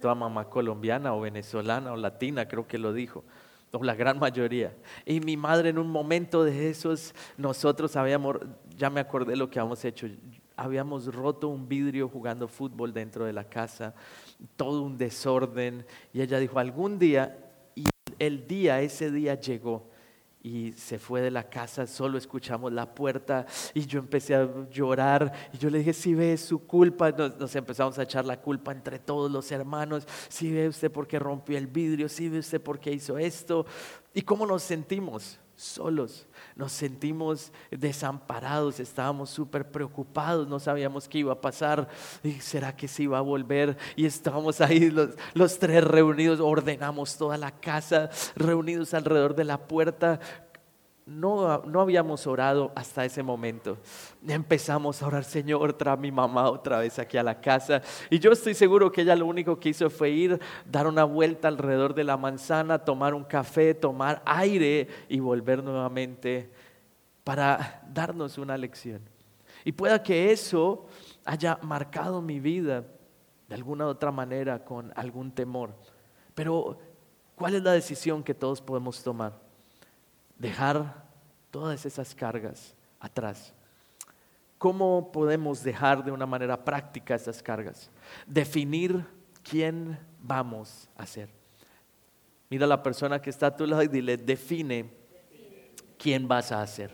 Toda 0.00 0.14
mamá 0.14 0.48
colombiana 0.48 1.14
o 1.14 1.20
venezolana 1.20 1.92
o 1.92 1.96
latina 1.96 2.46
creo 2.48 2.66
que 2.66 2.78
lo 2.78 2.92
dijo 2.92 3.24
o 3.72 3.84
la 3.84 3.94
gran 3.94 4.18
mayoría. 4.18 4.74
Y 5.06 5.20
mi 5.20 5.36
madre 5.36 5.70
en 5.70 5.78
un 5.78 5.88
momento 5.88 6.44
de 6.44 6.70
esos, 6.70 7.14
nosotros 7.36 7.94
habíamos, 7.96 8.38
ya 8.76 8.90
me 8.90 9.00
acordé 9.00 9.36
lo 9.36 9.48
que 9.48 9.60
habíamos 9.60 9.84
hecho, 9.84 10.08
habíamos 10.56 11.14
roto 11.14 11.48
un 11.48 11.68
vidrio 11.68 12.08
jugando 12.08 12.48
fútbol 12.48 12.92
dentro 12.92 13.24
de 13.24 13.32
la 13.32 13.44
casa, 13.44 13.94
todo 14.56 14.82
un 14.82 14.98
desorden, 14.98 15.86
y 16.12 16.20
ella 16.20 16.38
dijo, 16.38 16.58
algún 16.58 16.98
día 16.98 17.46
el 18.18 18.46
día, 18.46 18.80
ese 18.82 19.10
día 19.10 19.34
llegó 19.34 19.89
y 20.42 20.72
se 20.72 20.98
fue 20.98 21.20
de 21.20 21.30
la 21.30 21.48
casa, 21.48 21.86
solo 21.86 22.16
escuchamos 22.16 22.72
la 22.72 22.94
puerta 22.94 23.46
y 23.74 23.86
yo 23.86 23.98
empecé 23.98 24.34
a 24.34 24.48
llorar 24.70 25.32
y 25.52 25.58
yo 25.58 25.68
le 25.68 25.78
dije, 25.78 25.92
si 25.92 26.14
ve 26.14 26.36
su 26.36 26.66
culpa, 26.66 27.10
nos, 27.10 27.54
empezamos 27.56 27.98
a 27.98 28.04
echar 28.04 28.24
la 28.24 28.40
culpa 28.40 28.72
entre 28.72 28.98
todos 28.98 29.30
los 29.30 29.50
hermanos, 29.52 30.06
si 30.28 30.52
ve 30.52 30.68
usted 30.68 30.90
por 30.90 31.06
qué 31.08 31.18
rompió 31.18 31.58
el 31.58 31.66
vidrio, 31.66 32.08
si 32.08 32.28
ve 32.28 32.38
usted 32.38 32.60
por 32.60 32.78
qué 32.78 32.92
hizo 32.92 33.18
esto 33.18 33.66
y 34.14 34.22
cómo 34.22 34.46
nos 34.46 34.62
sentimos 34.62 35.39
solos, 35.60 36.26
nos 36.56 36.72
sentimos 36.72 37.52
desamparados, 37.70 38.80
estábamos 38.80 39.30
súper 39.30 39.70
preocupados, 39.70 40.48
no 40.48 40.58
sabíamos 40.58 41.08
qué 41.08 41.18
iba 41.18 41.32
a 41.32 41.40
pasar, 41.40 41.88
será 42.40 42.74
que 42.74 42.88
se 42.88 43.02
iba 43.04 43.18
a 43.18 43.22
volver 43.22 43.76
y 43.94 44.06
estábamos 44.06 44.60
ahí 44.60 44.90
los, 44.90 45.10
los 45.34 45.58
tres 45.58 45.84
reunidos, 45.84 46.40
ordenamos 46.40 47.16
toda 47.16 47.36
la 47.36 47.50
casa, 47.50 48.10
reunidos 48.34 48.94
alrededor 48.94 49.34
de 49.34 49.44
la 49.44 49.58
puerta, 49.58 50.18
no, 51.10 51.62
no 51.64 51.80
habíamos 51.80 52.24
orado 52.28 52.70
hasta 52.76 53.04
ese 53.04 53.20
momento. 53.20 53.78
Empezamos 54.26 55.02
a 55.02 55.08
orar, 55.08 55.24
Señor, 55.24 55.72
trae 55.72 55.96
mi 55.96 56.12
mamá 56.12 56.48
otra 56.48 56.78
vez 56.78 57.00
aquí 57.00 57.18
a 57.18 57.24
la 57.24 57.40
casa. 57.40 57.82
Y 58.10 58.20
yo 58.20 58.30
estoy 58.30 58.54
seguro 58.54 58.92
que 58.92 59.00
ella 59.02 59.16
lo 59.16 59.26
único 59.26 59.58
que 59.58 59.70
hizo 59.70 59.90
fue 59.90 60.10
ir, 60.10 60.40
dar 60.64 60.86
una 60.86 61.02
vuelta 61.02 61.48
alrededor 61.48 61.94
de 61.94 62.04
la 62.04 62.16
manzana, 62.16 62.78
tomar 62.78 63.12
un 63.14 63.24
café, 63.24 63.74
tomar 63.74 64.22
aire 64.24 64.86
y 65.08 65.18
volver 65.18 65.64
nuevamente 65.64 66.48
para 67.24 67.82
darnos 67.92 68.38
una 68.38 68.56
lección. 68.56 69.02
Y 69.64 69.72
pueda 69.72 70.00
que 70.04 70.30
eso 70.30 70.86
haya 71.24 71.58
marcado 71.62 72.22
mi 72.22 72.38
vida 72.38 72.84
de 73.48 73.54
alguna 73.56 73.86
u 73.86 73.88
otra 73.88 74.12
manera 74.12 74.64
con 74.64 74.92
algún 74.94 75.32
temor. 75.32 75.74
Pero, 76.36 76.78
¿cuál 77.34 77.56
es 77.56 77.64
la 77.64 77.72
decisión 77.72 78.22
que 78.22 78.32
todos 78.32 78.60
podemos 78.60 79.02
tomar? 79.02 79.49
Dejar 80.40 81.04
todas 81.50 81.84
esas 81.86 82.14
cargas 82.14 82.74
atrás. 82.98 83.52
¿Cómo 84.58 85.12
podemos 85.12 85.62
dejar 85.62 86.02
de 86.02 86.10
una 86.10 86.26
manera 86.26 86.64
práctica 86.64 87.14
esas 87.14 87.42
cargas? 87.42 87.90
Definir 88.26 89.04
quién 89.42 89.98
vamos 90.20 90.88
a 90.96 91.06
ser. 91.06 91.28
Mira 92.48 92.64
a 92.64 92.68
la 92.68 92.82
persona 92.82 93.20
que 93.20 93.30
está 93.30 93.48
a 93.48 93.56
tu 93.56 93.66
lado 93.66 93.82
y 93.82 93.88
dile, 93.88 94.16
define 94.16 94.90
quién 95.98 96.26
vas 96.26 96.50
a 96.52 96.66
ser. 96.66 96.90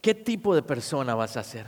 ¿Qué 0.00 0.14
tipo 0.14 0.54
de 0.54 0.62
persona 0.62 1.14
vas 1.14 1.36
a 1.36 1.42
ser? 1.42 1.66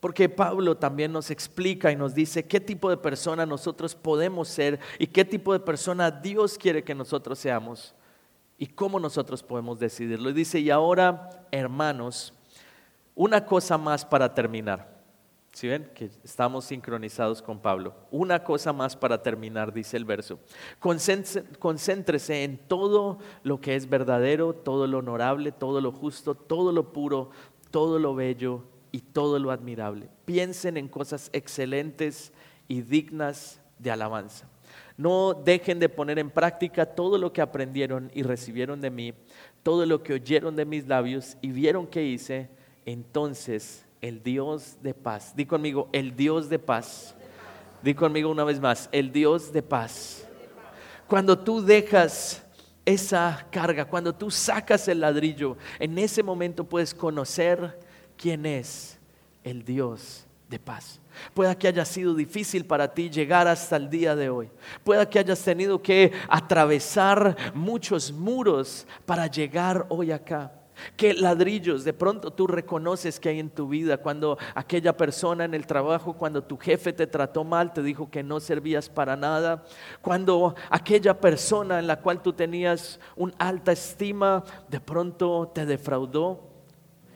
Porque 0.00 0.28
Pablo 0.28 0.76
también 0.76 1.12
nos 1.12 1.30
explica 1.30 1.92
y 1.92 1.96
nos 1.96 2.14
dice 2.14 2.46
qué 2.46 2.60
tipo 2.60 2.88
de 2.88 2.96
persona 2.96 3.44
nosotros 3.44 3.94
podemos 3.94 4.48
ser 4.48 4.80
y 4.98 5.06
qué 5.06 5.24
tipo 5.24 5.52
de 5.52 5.60
persona 5.60 6.10
Dios 6.10 6.56
quiere 6.56 6.82
que 6.82 6.94
nosotros 6.94 7.38
seamos 7.38 7.94
y 8.58 8.66
cómo 8.66 8.98
nosotros 8.98 9.42
podemos 9.42 9.78
decidirlo. 9.78 10.30
Y 10.30 10.34
dice, 10.34 10.58
y 10.58 10.70
ahora, 10.70 11.46
hermanos, 11.50 12.34
una 13.14 13.46
cosa 13.46 13.78
más 13.78 14.04
para 14.04 14.34
terminar. 14.34 14.98
Si 15.52 15.66
ven 15.66 15.90
que 15.94 16.10
estamos 16.22 16.66
sincronizados 16.66 17.42
con 17.42 17.58
Pablo. 17.58 17.94
Una 18.10 18.44
cosa 18.44 18.72
más 18.72 18.94
para 18.94 19.22
terminar, 19.22 19.72
dice 19.72 19.96
el 19.96 20.04
verso. 20.04 20.38
Concéntrese 20.78 22.44
en 22.44 22.58
todo 22.58 23.18
lo 23.42 23.60
que 23.60 23.74
es 23.74 23.88
verdadero, 23.88 24.52
todo 24.52 24.86
lo 24.86 24.98
honorable, 24.98 25.50
todo 25.50 25.80
lo 25.80 25.90
justo, 25.90 26.34
todo 26.34 26.70
lo 26.70 26.92
puro, 26.92 27.30
todo 27.70 27.98
lo 27.98 28.14
bello 28.14 28.64
y 28.92 29.00
todo 29.00 29.38
lo 29.38 29.50
admirable. 29.50 30.08
Piensen 30.26 30.76
en 30.76 30.86
cosas 30.86 31.30
excelentes 31.32 32.32
y 32.68 32.82
dignas 32.82 33.60
de 33.78 33.90
alabanza. 33.90 34.48
No 34.98 35.32
dejen 35.32 35.78
de 35.78 35.88
poner 35.88 36.18
en 36.18 36.28
práctica 36.28 36.84
todo 36.84 37.18
lo 37.18 37.32
que 37.32 37.40
aprendieron 37.40 38.10
y 38.14 38.24
recibieron 38.24 38.80
de 38.80 38.90
mí, 38.90 39.14
todo 39.62 39.86
lo 39.86 40.02
que 40.02 40.14
oyeron 40.14 40.56
de 40.56 40.64
mis 40.64 40.88
labios 40.88 41.36
y 41.40 41.52
vieron 41.52 41.86
que 41.86 42.02
hice. 42.02 42.50
Entonces 42.84 43.86
el 44.00 44.24
Dios 44.24 44.76
de 44.82 44.94
paz, 44.94 45.36
di 45.36 45.46
conmigo, 45.46 45.88
el 45.92 46.16
Dios 46.16 46.48
de 46.48 46.58
paz. 46.58 47.14
Di 47.80 47.94
conmigo 47.94 48.28
una 48.28 48.42
vez 48.42 48.58
más, 48.58 48.88
el 48.90 49.12
Dios 49.12 49.52
de 49.52 49.62
paz. 49.62 50.26
Cuando 51.06 51.38
tú 51.38 51.62
dejas 51.62 52.44
esa 52.84 53.46
carga, 53.52 53.84
cuando 53.84 54.12
tú 54.12 54.32
sacas 54.32 54.88
el 54.88 54.98
ladrillo, 54.98 55.56
en 55.78 55.96
ese 55.96 56.24
momento 56.24 56.64
puedes 56.64 56.92
conocer 56.92 57.78
quién 58.16 58.44
es 58.46 58.98
el 59.44 59.64
Dios 59.64 60.27
de 60.48 60.58
paz. 60.58 61.00
Pueda 61.34 61.56
que 61.56 61.68
haya 61.68 61.84
sido 61.84 62.14
difícil 62.14 62.64
para 62.64 62.92
ti 62.92 63.10
llegar 63.10 63.46
hasta 63.46 63.76
el 63.76 63.90
día 63.90 64.16
de 64.16 64.30
hoy. 64.30 64.50
Pueda 64.84 65.08
que 65.08 65.18
hayas 65.18 65.42
tenido 65.42 65.82
que 65.82 66.12
atravesar 66.28 67.36
muchos 67.54 68.12
muros 68.12 68.86
para 69.04 69.26
llegar 69.26 69.86
hoy 69.88 70.12
acá. 70.12 70.52
¿Qué 70.96 71.12
ladrillos 71.12 71.84
de 71.84 71.92
pronto 71.92 72.30
tú 72.32 72.46
reconoces 72.46 73.18
que 73.18 73.28
hay 73.28 73.40
en 73.40 73.50
tu 73.50 73.68
vida 73.68 73.98
cuando 73.98 74.38
aquella 74.54 74.96
persona 74.96 75.44
en 75.44 75.54
el 75.54 75.66
trabajo, 75.66 76.14
cuando 76.14 76.44
tu 76.44 76.56
jefe 76.56 76.92
te 76.92 77.06
trató 77.06 77.44
mal, 77.44 77.72
te 77.72 77.82
dijo 77.82 78.10
que 78.10 78.22
no 78.22 78.40
servías 78.40 78.88
para 78.88 79.16
nada, 79.16 79.64
cuando 80.00 80.54
aquella 80.70 81.18
persona 81.20 81.78
en 81.78 81.86
la 81.86 82.00
cual 82.00 82.22
tú 82.22 82.32
tenías 82.32 83.00
una 83.16 83.34
alta 83.38 83.72
estima, 83.72 84.44
de 84.68 84.80
pronto 84.80 85.50
te 85.52 85.66
defraudó? 85.66 86.47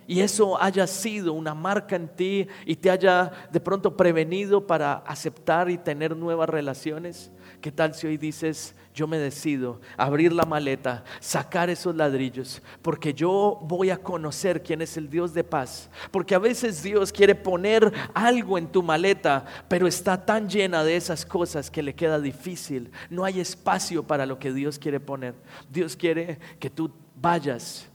Y 0.07 0.21
eso 0.21 0.61
haya 0.61 0.87
sido 0.87 1.33
una 1.33 1.55
marca 1.55 1.97
en 1.97 2.09
ti 2.09 2.47
y 2.67 2.77
te 2.77 2.91
haya 2.91 3.31
de 3.51 3.61
pronto 3.61 3.97
prevenido 3.97 4.67
para 4.67 4.95
aceptar 4.95 5.71
y 5.71 5.79
tener 5.79 6.17
nuevas 6.17 6.49
relaciones? 6.49 7.31
¿Qué 7.61 7.71
tal 7.71 7.95
si 7.95 8.09
hoy 8.09 8.17
dices, 8.17 8.75
yo 8.93 9.07
me 9.07 9.19
decido 9.19 9.81
abrir 9.97 10.33
la 10.33 10.45
maleta, 10.45 11.05
sacar 11.21 11.71
esos 11.71 11.95
ladrillos, 11.95 12.61
porque 12.83 13.15
yo 13.15 13.61
voy 13.63 13.91
a 13.91 13.99
conocer 13.99 14.63
quién 14.63 14.83
es 14.83 14.97
el 14.97 15.09
Dios 15.09 15.33
de 15.33 15.45
paz? 15.45 15.89
Porque 16.11 16.35
a 16.35 16.41
veces 16.41 16.83
Dios 16.83 17.13
quiere 17.13 17.37
poner 17.37 17.93
algo 18.15 18.59
en 18.59 18.67
tu 18.67 18.83
maleta, 18.83 19.45
pero 19.69 19.87
está 19.87 20.25
tan 20.25 20.49
llena 20.49 20.83
de 20.83 20.97
esas 20.97 21.25
cosas 21.25 21.71
que 21.71 21.83
le 21.83 21.95
queda 21.95 22.19
difícil. 22.19 22.91
No 23.09 23.25
hay 23.25 23.39
espacio 23.39 24.03
para 24.03 24.27
lo 24.27 24.41
que 24.41 24.53
Dios 24.53 24.79
quiere 24.79 24.99
poner. 24.99 25.35
Dios 25.71 25.97
quiere 25.97 26.41
que 26.59 26.69
tú 26.69 26.91
vayas 27.15 27.92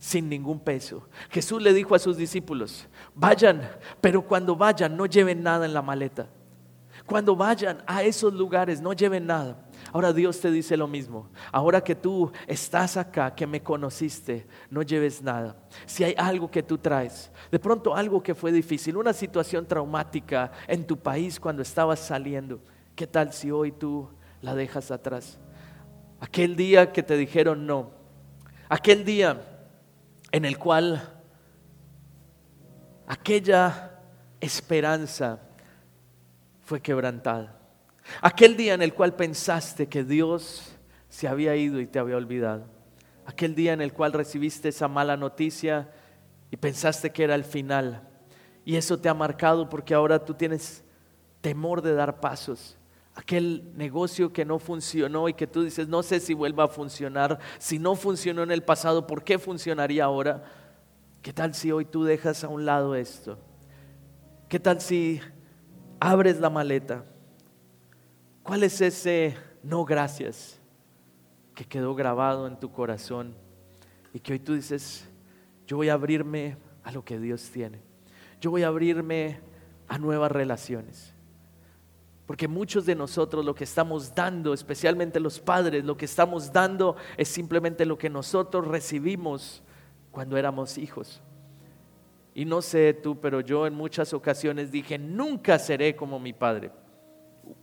sin 0.00 0.30
ningún 0.30 0.58
peso. 0.58 1.06
Jesús 1.28 1.62
le 1.62 1.74
dijo 1.74 1.94
a 1.94 1.98
sus 1.98 2.16
discípulos, 2.16 2.88
vayan, 3.14 3.70
pero 4.00 4.22
cuando 4.22 4.56
vayan 4.56 4.96
no 4.96 5.04
lleven 5.06 5.42
nada 5.42 5.66
en 5.66 5.74
la 5.74 5.82
maleta. 5.82 6.26
Cuando 7.04 7.36
vayan 7.36 7.82
a 7.86 8.02
esos 8.02 8.32
lugares 8.32 8.80
no 8.80 8.94
lleven 8.94 9.26
nada. 9.26 9.68
Ahora 9.92 10.12
Dios 10.12 10.40
te 10.40 10.50
dice 10.50 10.76
lo 10.76 10.86
mismo. 10.88 11.28
Ahora 11.52 11.82
que 11.82 11.94
tú 11.94 12.32
estás 12.46 12.96
acá, 12.96 13.34
que 13.34 13.46
me 13.46 13.62
conociste, 13.62 14.46
no 14.70 14.82
lleves 14.82 15.20
nada. 15.20 15.56
Si 15.84 16.02
hay 16.02 16.14
algo 16.16 16.50
que 16.50 16.62
tú 16.62 16.78
traes, 16.78 17.30
de 17.50 17.58
pronto 17.58 17.94
algo 17.94 18.22
que 18.22 18.34
fue 18.34 18.52
difícil, 18.52 18.96
una 18.96 19.12
situación 19.12 19.66
traumática 19.66 20.50
en 20.66 20.86
tu 20.86 20.96
país 20.96 21.38
cuando 21.38 21.60
estabas 21.60 22.00
saliendo, 22.00 22.60
¿qué 22.94 23.06
tal 23.06 23.32
si 23.34 23.50
hoy 23.50 23.72
tú 23.72 24.08
la 24.40 24.54
dejas 24.54 24.90
atrás? 24.90 25.38
Aquel 26.20 26.56
día 26.56 26.90
que 26.90 27.02
te 27.02 27.16
dijeron 27.16 27.66
no, 27.66 27.90
aquel 28.68 29.04
día 29.04 29.49
en 30.32 30.44
el 30.44 30.58
cual 30.58 31.22
aquella 33.06 34.00
esperanza 34.40 35.40
fue 36.62 36.80
quebrantada. 36.80 37.58
Aquel 38.22 38.56
día 38.56 38.74
en 38.74 38.82
el 38.82 38.94
cual 38.94 39.14
pensaste 39.14 39.88
que 39.88 40.04
Dios 40.04 40.76
se 41.08 41.28
había 41.28 41.54
ido 41.56 41.80
y 41.80 41.86
te 41.86 41.98
había 41.98 42.16
olvidado. 42.16 42.66
Aquel 43.26 43.54
día 43.54 43.72
en 43.72 43.80
el 43.80 43.92
cual 43.92 44.12
recibiste 44.12 44.68
esa 44.68 44.88
mala 44.88 45.16
noticia 45.16 45.90
y 46.50 46.56
pensaste 46.56 47.10
que 47.10 47.24
era 47.24 47.34
el 47.34 47.44
final. 47.44 48.08
Y 48.64 48.76
eso 48.76 48.98
te 48.98 49.08
ha 49.08 49.14
marcado 49.14 49.68
porque 49.68 49.94
ahora 49.94 50.24
tú 50.24 50.34
tienes 50.34 50.84
temor 51.40 51.82
de 51.82 51.94
dar 51.94 52.20
pasos 52.20 52.76
aquel 53.14 53.70
negocio 53.74 54.32
que 54.32 54.44
no 54.44 54.58
funcionó 54.58 55.28
y 55.28 55.34
que 55.34 55.46
tú 55.46 55.62
dices, 55.62 55.88
no 55.88 56.02
sé 56.02 56.20
si 56.20 56.34
vuelva 56.34 56.64
a 56.64 56.68
funcionar, 56.68 57.38
si 57.58 57.78
no 57.78 57.94
funcionó 57.94 58.42
en 58.42 58.50
el 58.50 58.62
pasado, 58.62 59.06
¿por 59.06 59.24
qué 59.24 59.38
funcionaría 59.38 60.04
ahora? 60.04 60.44
¿Qué 61.22 61.32
tal 61.32 61.54
si 61.54 61.70
hoy 61.70 61.84
tú 61.84 62.04
dejas 62.04 62.44
a 62.44 62.48
un 62.48 62.64
lado 62.64 62.94
esto? 62.94 63.38
¿Qué 64.48 64.58
tal 64.58 64.80
si 64.80 65.20
abres 66.00 66.40
la 66.40 66.48
maleta, 66.48 67.04
¿cuál 68.42 68.62
es 68.62 68.80
ese 68.80 69.36
no 69.62 69.84
gracias 69.84 70.58
que 71.54 71.66
quedó 71.66 71.94
grabado 71.94 72.46
en 72.46 72.58
tu 72.58 72.72
corazón 72.72 73.34
y 74.14 74.20
que 74.20 74.32
hoy 74.32 74.38
tú 74.38 74.54
dices, 74.54 75.06
yo 75.66 75.76
voy 75.76 75.90
a 75.90 75.94
abrirme 75.94 76.56
a 76.82 76.90
lo 76.90 77.04
que 77.04 77.18
Dios 77.18 77.50
tiene, 77.50 77.82
yo 78.40 78.50
voy 78.50 78.62
a 78.62 78.68
abrirme 78.68 79.40
a 79.88 79.98
nuevas 79.98 80.32
relaciones? 80.32 81.14
Porque 82.30 82.46
muchos 82.46 82.86
de 82.86 82.94
nosotros 82.94 83.44
lo 83.44 83.56
que 83.56 83.64
estamos 83.64 84.14
dando, 84.14 84.54
especialmente 84.54 85.18
los 85.18 85.40
padres, 85.40 85.84
lo 85.84 85.96
que 85.96 86.04
estamos 86.04 86.52
dando 86.52 86.94
es 87.16 87.26
simplemente 87.26 87.84
lo 87.84 87.98
que 87.98 88.08
nosotros 88.08 88.68
recibimos 88.68 89.64
cuando 90.12 90.36
éramos 90.36 90.78
hijos. 90.78 91.20
Y 92.32 92.44
no 92.44 92.62
sé 92.62 92.94
tú, 92.94 93.18
pero 93.18 93.40
yo 93.40 93.66
en 93.66 93.74
muchas 93.74 94.12
ocasiones 94.12 94.70
dije, 94.70 94.96
nunca 94.96 95.58
seré 95.58 95.96
como 95.96 96.20
mi 96.20 96.32
padre. 96.32 96.70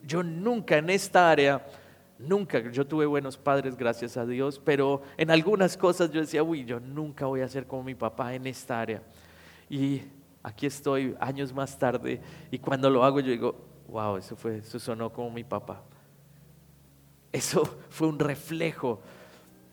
Yo 0.04 0.22
nunca 0.22 0.76
en 0.76 0.90
esta 0.90 1.32
área, 1.32 1.66
nunca, 2.20 2.60
yo 2.70 2.86
tuve 2.86 3.06
buenos 3.06 3.38
padres, 3.38 3.78
gracias 3.78 4.18
a 4.18 4.26
Dios, 4.26 4.60
pero 4.60 5.02
en 5.16 5.32
algunas 5.32 5.78
cosas 5.78 6.12
yo 6.12 6.20
decía, 6.20 6.44
uy, 6.44 6.66
yo 6.66 6.82
nunca 6.82 7.26
voy 7.26 7.40
a 7.40 7.48
ser 7.48 7.68
como 7.68 7.84
mi 7.84 7.96
papá 7.96 8.36
en 8.36 8.46
esta 8.46 8.82
área. 8.82 9.02
Y 9.70 10.02
aquí 10.44 10.66
estoy 10.66 11.16
años 11.22 11.54
más 11.54 11.80
tarde 11.80 12.20
y 12.52 12.60
cuando 12.60 12.90
lo 12.90 13.06
hago 13.06 13.22
yo 13.22 13.32
digo, 13.32 13.77
wow, 13.88 14.18
eso, 14.18 14.36
fue, 14.36 14.58
eso 14.58 14.80
sonó 14.80 15.12
como 15.12 15.32
mi 15.32 15.44
papá. 15.44 15.82
Eso 17.32 17.64
fue 17.90 18.08
un 18.08 18.20
reflejo. 18.20 19.00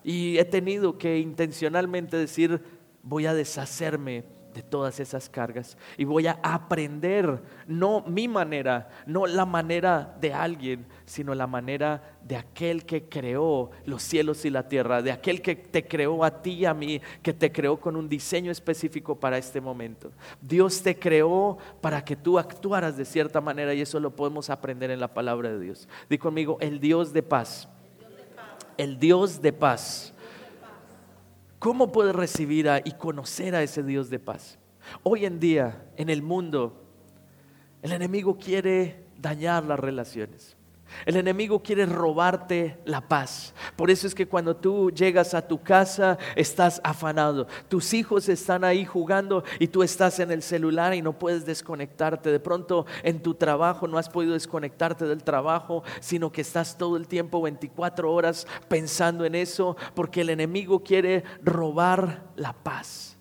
Y 0.02 0.38
he 0.38 0.44
tenido 0.44 0.98
que 0.98 1.18
intencionalmente 1.18 2.16
decir, 2.16 2.60
voy 3.02 3.26
a 3.26 3.34
deshacerme 3.34 4.24
de 4.54 4.62
todas 4.62 5.00
esas 5.00 5.28
cargas 5.28 5.76
y 5.98 6.04
voy 6.04 6.28
a 6.28 6.38
aprender, 6.42 7.42
no 7.66 8.02
mi 8.06 8.28
manera, 8.28 8.88
no 9.04 9.26
la 9.26 9.44
manera 9.44 10.16
de 10.20 10.32
alguien, 10.32 10.86
sino 11.04 11.34
la 11.34 11.46
manera 11.46 12.16
de 12.22 12.36
aquel 12.36 12.86
que 12.86 13.08
creó 13.08 13.72
los 13.84 14.02
cielos 14.02 14.44
y 14.44 14.50
la 14.50 14.68
tierra, 14.68 15.02
de 15.02 15.10
aquel 15.10 15.42
que 15.42 15.56
te 15.56 15.86
creó 15.86 16.24
a 16.24 16.40
ti 16.40 16.52
y 16.52 16.64
a 16.64 16.72
mí, 16.72 17.00
que 17.20 17.34
te 17.34 17.50
creó 17.50 17.78
con 17.78 17.96
un 17.96 18.08
diseño 18.08 18.52
específico 18.52 19.18
para 19.18 19.38
este 19.38 19.60
momento. 19.60 20.12
Dios 20.40 20.82
te 20.82 20.98
creó 20.98 21.58
para 21.80 22.04
que 22.04 22.14
tú 22.14 22.38
actuaras 22.38 22.96
de 22.96 23.04
cierta 23.04 23.40
manera 23.40 23.74
y 23.74 23.80
eso 23.80 23.98
lo 23.98 24.14
podemos 24.14 24.50
aprender 24.50 24.90
en 24.90 25.00
la 25.00 25.12
palabra 25.12 25.50
de 25.50 25.58
Dios. 25.58 25.88
Di 26.08 26.16
conmigo, 26.16 26.58
el 26.60 26.78
Dios 26.78 27.12
de 27.12 27.22
paz. 27.22 27.68
El 28.76 28.98
Dios 28.98 29.40
de 29.42 29.52
paz 29.52 30.13
¿Cómo 31.64 31.90
puedes 31.92 32.14
recibir 32.14 32.68
y 32.84 32.92
conocer 32.92 33.54
a 33.54 33.62
ese 33.62 33.82
Dios 33.82 34.10
de 34.10 34.18
paz? 34.18 34.58
Hoy 35.02 35.24
en 35.24 35.40
día, 35.40 35.86
en 35.96 36.10
el 36.10 36.20
mundo, 36.20 36.84
el 37.80 37.92
enemigo 37.92 38.36
quiere 38.36 39.06
dañar 39.16 39.64
las 39.64 39.80
relaciones. 39.80 40.58
El 41.06 41.16
enemigo 41.16 41.62
quiere 41.62 41.86
robarte 41.86 42.78
la 42.84 43.00
paz. 43.00 43.54
Por 43.76 43.90
eso 43.90 44.06
es 44.06 44.14
que 44.14 44.28
cuando 44.28 44.56
tú 44.56 44.90
llegas 44.90 45.34
a 45.34 45.46
tu 45.46 45.62
casa 45.62 46.18
estás 46.36 46.80
afanado. 46.84 47.46
Tus 47.68 47.92
hijos 47.94 48.28
están 48.28 48.64
ahí 48.64 48.84
jugando 48.84 49.44
y 49.58 49.68
tú 49.68 49.82
estás 49.82 50.18
en 50.20 50.30
el 50.30 50.42
celular 50.42 50.94
y 50.94 51.02
no 51.02 51.18
puedes 51.18 51.44
desconectarte. 51.44 52.30
De 52.30 52.40
pronto 52.40 52.86
en 53.02 53.22
tu 53.22 53.34
trabajo 53.34 53.86
no 53.86 53.98
has 53.98 54.08
podido 54.08 54.34
desconectarte 54.34 55.04
del 55.04 55.24
trabajo, 55.24 55.82
sino 56.00 56.32
que 56.32 56.40
estás 56.40 56.78
todo 56.78 56.96
el 56.96 57.08
tiempo 57.08 57.42
24 57.42 58.12
horas 58.12 58.46
pensando 58.68 59.24
en 59.24 59.34
eso 59.34 59.76
porque 59.94 60.22
el 60.22 60.30
enemigo 60.30 60.82
quiere 60.82 61.24
robar 61.42 62.22
la 62.36 62.52
paz. 62.52 63.13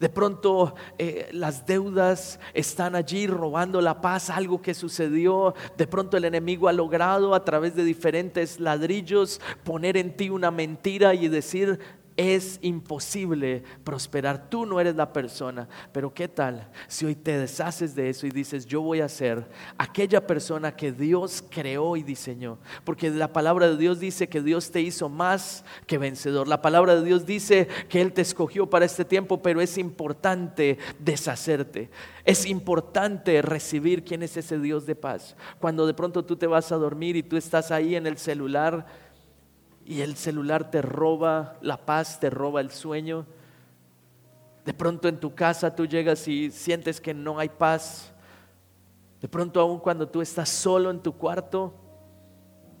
De 0.00 0.08
pronto 0.08 0.74
eh, 0.96 1.28
las 1.32 1.66
deudas 1.66 2.40
están 2.54 2.96
allí 2.96 3.26
robando 3.26 3.82
la 3.82 4.00
paz, 4.00 4.30
algo 4.30 4.62
que 4.62 4.72
sucedió. 4.72 5.54
De 5.76 5.86
pronto 5.86 6.16
el 6.16 6.24
enemigo 6.24 6.68
ha 6.68 6.72
logrado 6.72 7.34
a 7.34 7.44
través 7.44 7.76
de 7.76 7.84
diferentes 7.84 8.58
ladrillos 8.58 9.42
poner 9.62 9.98
en 9.98 10.16
ti 10.16 10.30
una 10.30 10.50
mentira 10.50 11.14
y 11.14 11.28
decir, 11.28 11.78
es 12.20 12.58
imposible 12.60 13.62
prosperar. 13.82 14.50
Tú 14.50 14.66
no 14.66 14.78
eres 14.78 14.94
la 14.94 15.10
persona. 15.10 15.68
Pero 15.90 16.12
¿qué 16.12 16.28
tal 16.28 16.68
si 16.86 17.06
hoy 17.06 17.14
te 17.14 17.38
deshaces 17.38 17.94
de 17.94 18.10
eso 18.10 18.26
y 18.26 18.30
dices, 18.30 18.66
yo 18.66 18.82
voy 18.82 19.00
a 19.00 19.08
ser 19.08 19.48
aquella 19.78 20.26
persona 20.26 20.76
que 20.76 20.92
Dios 20.92 21.42
creó 21.48 21.96
y 21.96 22.02
diseñó? 22.02 22.58
Porque 22.84 23.08
la 23.08 23.32
palabra 23.32 23.68
de 23.68 23.78
Dios 23.78 24.00
dice 24.00 24.28
que 24.28 24.42
Dios 24.42 24.70
te 24.70 24.82
hizo 24.82 25.08
más 25.08 25.64
que 25.86 25.96
vencedor. 25.96 26.46
La 26.46 26.60
palabra 26.60 26.94
de 26.94 27.04
Dios 27.04 27.24
dice 27.24 27.68
que 27.88 28.02
Él 28.02 28.12
te 28.12 28.20
escogió 28.20 28.68
para 28.68 28.84
este 28.84 29.06
tiempo, 29.06 29.40
pero 29.40 29.62
es 29.62 29.78
importante 29.78 30.78
deshacerte. 30.98 31.90
Es 32.26 32.44
importante 32.44 33.40
recibir 33.40 34.04
quién 34.04 34.22
es 34.22 34.36
ese 34.36 34.58
Dios 34.58 34.84
de 34.84 34.94
paz. 34.94 35.36
Cuando 35.58 35.86
de 35.86 35.94
pronto 35.94 36.24
tú 36.24 36.36
te 36.36 36.46
vas 36.46 36.70
a 36.70 36.76
dormir 36.76 37.16
y 37.16 37.22
tú 37.22 37.38
estás 37.38 37.70
ahí 37.70 37.96
en 37.96 38.06
el 38.06 38.18
celular 38.18 39.09
y 39.84 40.02
el 40.02 40.16
celular 40.16 40.70
te 40.70 40.82
roba 40.82 41.56
la 41.60 41.84
paz, 41.84 42.20
te 42.20 42.30
roba 42.30 42.60
el 42.60 42.70
sueño. 42.70 43.26
De 44.64 44.74
pronto 44.74 45.08
en 45.08 45.18
tu 45.18 45.34
casa 45.34 45.74
tú 45.74 45.86
llegas 45.86 46.28
y 46.28 46.50
sientes 46.50 47.00
que 47.00 47.14
no 47.14 47.38
hay 47.38 47.48
paz. 47.48 48.12
De 49.20 49.28
pronto 49.28 49.60
aún 49.60 49.78
cuando 49.78 50.08
tú 50.08 50.20
estás 50.20 50.48
solo 50.48 50.90
en 50.90 51.00
tu 51.00 51.12
cuarto, 51.12 51.74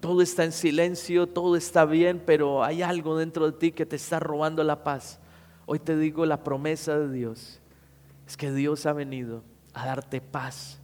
todo 0.00 0.22
está 0.22 0.44
en 0.44 0.52
silencio, 0.52 1.26
todo 1.26 1.56
está 1.56 1.84
bien, 1.84 2.22
pero 2.24 2.64
hay 2.64 2.82
algo 2.82 3.18
dentro 3.18 3.50
de 3.50 3.58
ti 3.58 3.72
que 3.72 3.86
te 3.86 3.96
está 3.96 4.18
robando 4.18 4.64
la 4.64 4.82
paz. 4.82 5.18
Hoy 5.66 5.78
te 5.78 5.96
digo 5.96 6.24
la 6.26 6.42
promesa 6.42 6.98
de 6.98 7.12
Dios. 7.12 7.60
Es 8.26 8.36
que 8.36 8.52
Dios 8.52 8.86
ha 8.86 8.92
venido 8.92 9.42
a 9.74 9.86
darte 9.86 10.20
paz. 10.20 10.80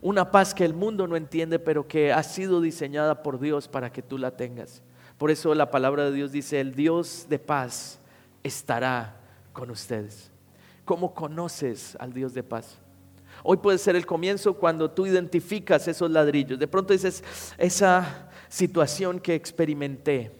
Una 0.00 0.30
paz 0.30 0.54
que 0.54 0.64
el 0.64 0.74
mundo 0.74 1.06
no 1.06 1.16
entiende, 1.16 1.58
pero 1.58 1.88
que 1.88 2.12
ha 2.12 2.22
sido 2.22 2.60
diseñada 2.60 3.22
por 3.22 3.40
Dios 3.40 3.68
para 3.68 3.90
que 3.90 4.02
tú 4.02 4.18
la 4.18 4.36
tengas. 4.36 4.82
Por 5.18 5.32
eso 5.32 5.52
la 5.54 5.70
palabra 5.70 6.04
de 6.04 6.12
Dios 6.12 6.32
dice, 6.32 6.60
el 6.60 6.74
Dios 6.74 7.26
de 7.28 7.40
paz 7.40 7.98
estará 8.44 9.16
con 9.52 9.70
ustedes. 9.70 10.30
¿Cómo 10.84 11.12
conoces 11.12 11.96
al 12.00 12.12
Dios 12.12 12.32
de 12.32 12.44
paz? 12.44 12.78
Hoy 13.42 13.58
puede 13.58 13.78
ser 13.78 13.96
el 13.96 14.06
comienzo 14.06 14.54
cuando 14.54 14.90
tú 14.90 15.06
identificas 15.06 15.86
esos 15.88 16.10
ladrillos. 16.10 16.58
De 16.58 16.68
pronto 16.68 16.92
dices, 16.92 17.22
esa 17.58 18.30
situación 18.48 19.20
que 19.20 19.34
experimenté 19.34 20.32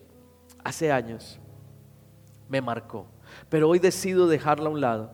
hace 0.64 0.90
años 0.90 1.38
me 2.48 2.60
marcó, 2.60 3.06
pero 3.48 3.68
hoy 3.68 3.78
decido 3.78 4.26
dejarla 4.26 4.68
a 4.68 4.72
un 4.72 4.80
lado. 4.80 5.12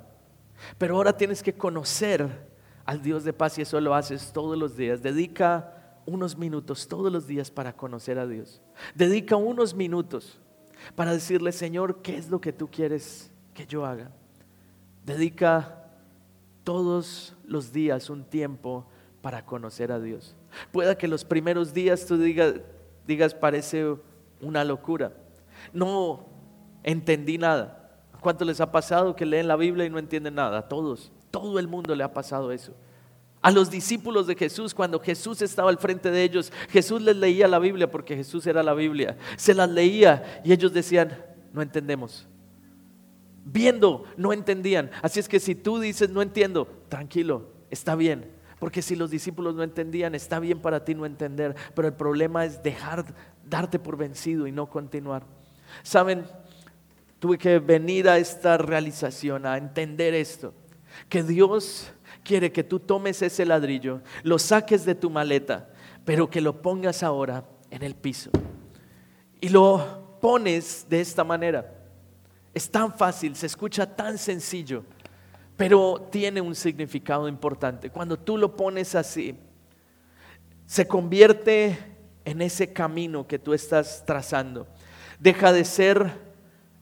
Pero 0.79 0.97
ahora 0.97 1.17
tienes 1.17 1.43
que 1.43 1.55
conocer 1.55 2.49
al 2.85 3.03
Dios 3.03 3.25
de 3.25 3.33
paz 3.33 3.59
y 3.59 3.63
eso 3.63 3.81
lo 3.81 3.95
haces 3.95 4.33
todos 4.33 4.57
los 4.57 4.77
días. 4.77 5.03
Dedica 5.03 5.74
unos 6.07 6.37
minutos 6.37 6.89
todos 6.89 7.13
los 7.13 7.27
días 7.27 7.51
para 7.51 7.77
conocer 7.77 8.19
a 8.19 8.27
Dios. 8.27 8.61
Dedica 8.95 9.37
unos 9.37 9.75
minutos 9.75 10.41
para 10.95 11.13
decirle, 11.13 11.53
Señor, 11.53 12.03
¿qué 12.03 12.17
es 12.17 12.29
lo 12.29 12.41
que 12.41 12.53
tú 12.53 12.71
quieres 12.71 13.31
que 13.55 13.67
yo 13.67 13.85
haga? 13.85 14.11
Dedica 15.05 15.89
todos 16.63 17.37
los 17.45 17.73
días 17.73 18.11
un 18.11 18.25
tiempo 18.25 18.87
para 19.21 19.45
conocer 19.45 19.93
a 19.93 20.01
Dios. 20.01 20.37
Pueda 20.73 20.97
que 20.97 21.09
los 21.09 21.25
primeros 21.25 21.73
días 21.73 22.07
tú 22.07 22.19
digas, 22.19 22.55
digas 23.07 23.35
parece 23.35 23.97
una 24.41 24.65
locura. 24.65 25.13
No 25.73 26.27
entendí 26.83 27.39
nada. 27.39 27.81
¿Cuánto 28.21 28.45
les 28.45 28.61
ha 28.61 28.73
pasado 28.73 29.17
que 29.17 29.27
leen 29.27 29.49
la 29.49 29.57
Biblia 29.57 29.85
y 29.85 29.91
no 29.91 29.99
entienden 29.99 30.35
nada? 30.35 30.59
A 30.59 30.69
todos. 30.69 31.13
Todo 31.31 31.59
el 31.59 31.69
mundo 31.69 31.95
le 31.95 32.05
ha 32.05 32.13
pasado 32.13 32.53
eso 32.53 32.75
a 33.45 33.51
los 33.51 33.71
discípulos 33.71 34.27
de 34.27 34.37
Jesús, 34.37 34.73
cuando 34.73 34.99
Jesús 34.99 35.43
estaba 35.43 35.69
al 35.69 35.77
frente 35.77 36.11
de 36.11 36.23
ellos, 36.23 36.51
Jesús 36.71 37.03
les 37.03 37.15
leía 37.15 37.47
la 37.47 37.59
Biblia 37.59 37.91
porque 37.91 38.17
Jesús 38.17 38.47
era 38.47 38.63
la 38.63 38.73
Biblia. 38.73 39.19
Se 39.37 39.53
las 39.53 39.69
leía 39.69 40.41
y 40.43 40.55
ellos 40.55 40.73
decían, 40.73 41.23
no 41.53 41.61
entendemos. 41.61 42.27
Viendo, 43.45 44.07
no 44.17 44.33
entendían. 44.33 44.91
Así 45.03 45.21
es 45.21 45.29
que 45.29 45.41
si 45.41 45.55
tú 45.55 45.79
dices, 45.79 46.09
no 46.09 46.23
entiendo, 46.23 46.67
tranquilo, 46.89 47.51
está 47.69 47.95
bien. 47.97 48.31
Porque 48.59 48.81
si 48.81 48.97
los 48.97 49.11
discípulos 49.11 49.55
no 49.55 49.63
entendían, 49.63 50.15
está 50.15 50.41
bien 50.41 50.61
para 50.61 50.83
ti 50.83 50.95
no 50.95 51.05
entender. 51.05 51.55
Pero 51.75 51.89
el 51.89 51.95
problema 51.95 52.47
es 52.47 52.63
dejar, 52.63 53.05
darte 53.45 53.79
por 53.79 53.99
vencido 53.99 54.47
y 54.47 54.53
no 54.53 54.71
continuar. 54.71 55.23
Saben, 55.83 56.25
tuve 57.19 57.37
que 57.37 57.59
venir 57.59 58.09
a 58.09 58.17
esta 58.17 58.57
realización, 58.57 59.45
a 59.45 59.59
entender 59.59 60.15
esto. 60.15 60.55
Que 61.11 61.23
Dios 61.23 61.93
quiere 62.25 62.51
que 62.51 62.65
tú 62.65 62.81
tomes 62.81 63.23
ese 63.23 63.45
ladrillo, 63.45 64.01
lo 64.23 64.39
saques 64.39 64.85
de 64.85 64.95
tu 64.95 65.11
maleta, 65.11 65.69
pero 66.05 66.29
que 66.29 66.41
lo 66.41 66.61
pongas 66.61 67.03
ahora 67.03 67.45
en 67.71 67.83
el 67.83 67.95
piso. 67.95 68.31
Y 69.41 69.51
lo 69.51 70.19
pones 70.21 70.87
de 70.89 71.01
esta 71.01 71.23
manera. 71.23 71.71
Es 72.53 72.71
tan 72.71 72.93
fácil, 72.93 73.37
se 73.37 73.47
escucha 73.47 73.95
tan 73.95 74.17
sencillo, 74.17 74.85
pero 75.57 76.09
tiene 76.11 76.41
un 76.41 76.55
significado 76.55 77.29
importante. 77.29 77.91
Cuando 77.91 78.19
tú 78.19 78.39
lo 78.39 78.57
pones 78.57 78.95
así, 78.95 79.37
se 80.67 80.89
convierte 80.89 81.79
en 82.25 82.41
ese 82.41 82.73
camino 82.73 83.27
que 83.27 83.39
tú 83.39 83.53
estás 83.53 84.03
trazando. 84.07 84.67
Deja 85.19 85.53
de 85.53 85.65
ser 85.65 86.11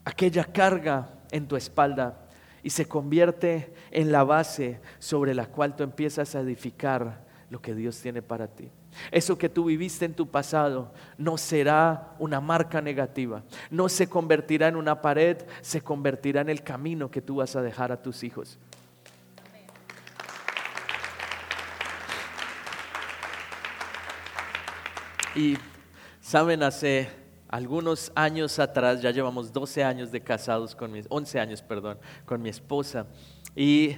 aquella 0.05 0.45
carga 0.45 1.11
en 1.31 1.49
tu 1.49 1.57
espalda 1.57 2.22
y 2.62 2.70
se 2.70 2.87
convierte 2.87 3.72
en 3.90 4.12
la 4.12 4.25
base 4.25 4.81
sobre 4.98 5.35
la 5.35 5.46
cual 5.46 5.77
tú 5.77 5.83
empiezas 5.83 6.35
a 6.35 6.40
edificar 6.40 7.25
lo 7.51 7.61
que 7.61 7.75
Dios 7.75 8.01
tiene 8.01 8.22
para 8.22 8.48
ti. 8.48 8.70
Eso 9.11 9.37
que 9.38 9.48
tú 9.48 9.66
viviste 9.66 10.05
en 10.05 10.14
tu 10.14 10.31
pasado 10.31 10.92
no 11.18 11.38
será 11.38 12.14
una 12.18 12.40
marca 12.40 12.81
negativa, 12.81 13.42
no 13.70 13.88
se 13.88 14.09
convertirá 14.09 14.68
en 14.68 14.77
una 14.77 15.01
pared, 15.01 15.38
se 15.61 15.81
convertirá 15.81 16.42
en 16.42 16.51
el 16.51 16.62
camino 16.62 17.11
que 17.11 17.22
tú 17.22 17.37
vas 17.37 17.57
a 17.57 17.62
dejar 17.62 17.90
a 17.90 18.01
tus 18.01 18.22
hijos. 18.22 18.59
Y 25.35 25.57
saben, 26.20 26.62
hace 26.62 27.22
algunos 27.53 28.11
años 28.15 28.59
atrás, 28.59 29.03
ya 29.03 29.11
llevamos 29.11 29.53
12 29.53 29.85
años 29.85 30.11
de 30.11 30.23
casados 30.23 30.75
con 30.75 30.91
mi, 30.91 31.03
11 31.07 31.38
años, 31.38 31.61
perdón, 31.61 31.99
con 32.25 32.41
mi 32.41 32.49
esposa. 32.49 33.07
Y 33.55 33.95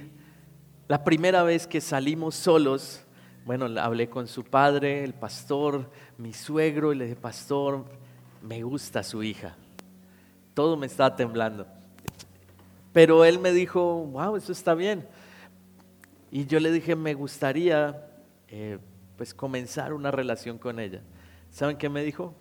la 0.89 1.05
primera 1.05 1.41
vez 1.41 1.65
que 1.65 1.79
salimos 1.79 2.35
solos, 2.35 3.01
bueno, 3.45 3.67
hablé 3.79 4.09
con 4.09 4.27
su 4.27 4.43
padre, 4.43 5.05
el 5.05 5.13
pastor, 5.13 5.89
mi 6.17 6.33
suegro, 6.33 6.91
y 6.91 6.97
le 6.97 7.05
dije, 7.05 7.15
pastor, 7.15 7.85
me 8.41 8.61
gusta 8.61 9.03
su 9.03 9.23
hija. 9.23 9.55
Todo 10.53 10.75
me 10.75 10.87
estaba 10.87 11.15
temblando. 11.15 11.65
Pero 12.91 13.23
él 13.23 13.39
me 13.39 13.53
dijo, 13.53 14.03
wow, 14.03 14.35
eso 14.35 14.51
está 14.51 14.73
bien. 14.73 15.07
Y 16.29 16.45
yo 16.45 16.59
le 16.59 16.73
dije, 16.73 16.97
me 16.97 17.13
gustaría 17.13 18.05
eh, 18.49 18.79
pues 19.15 19.33
comenzar 19.33 19.93
una 19.93 20.11
relación 20.11 20.57
con 20.57 20.77
ella. 20.77 20.99
¿Saben 21.51 21.77
qué 21.77 21.87
me 21.87 22.03
dijo? 22.03 22.35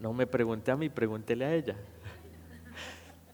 No 0.00 0.14
me 0.14 0.26
pregunté 0.26 0.70
a 0.70 0.76
mí, 0.76 0.88
pregúntele 0.88 1.44
a 1.44 1.54
ella. 1.54 1.76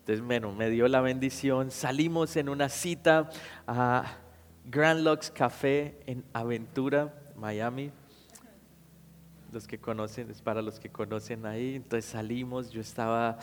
Entonces, 0.00 0.24
bueno, 0.24 0.52
me 0.52 0.68
dio 0.68 0.88
la 0.88 1.00
bendición. 1.00 1.70
Salimos 1.70 2.36
en 2.36 2.48
una 2.48 2.68
cita 2.68 3.30
a 3.68 4.16
Grand 4.64 5.04
Lux 5.04 5.30
Café 5.30 6.00
en 6.06 6.24
Aventura, 6.32 7.14
Miami. 7.36 7.92
Los 9.52 9.68
que 9.68 9.78
conocen, 9.78 10.28
es 10.30 10.42
para 10.42 10.60
los 10.60 10.80
que 10.80 10.90
conocen 10.90 11.46
ahí. 11.46 11.76
Entonces 11.76 12.10
salimos, 12.10 12.70
yo 12.70 12.80
estaba, 12.80 13.38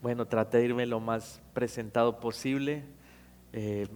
bueno, 0.00 0.26
traté 0.26 0.58
de 0.58 0.66
irme 0.66 0.86
lo 0.86 1.00
más 1.00 1.42
presentado 1.52 2.20
posible. 2.20 2.84
Eh, 3.52 3.88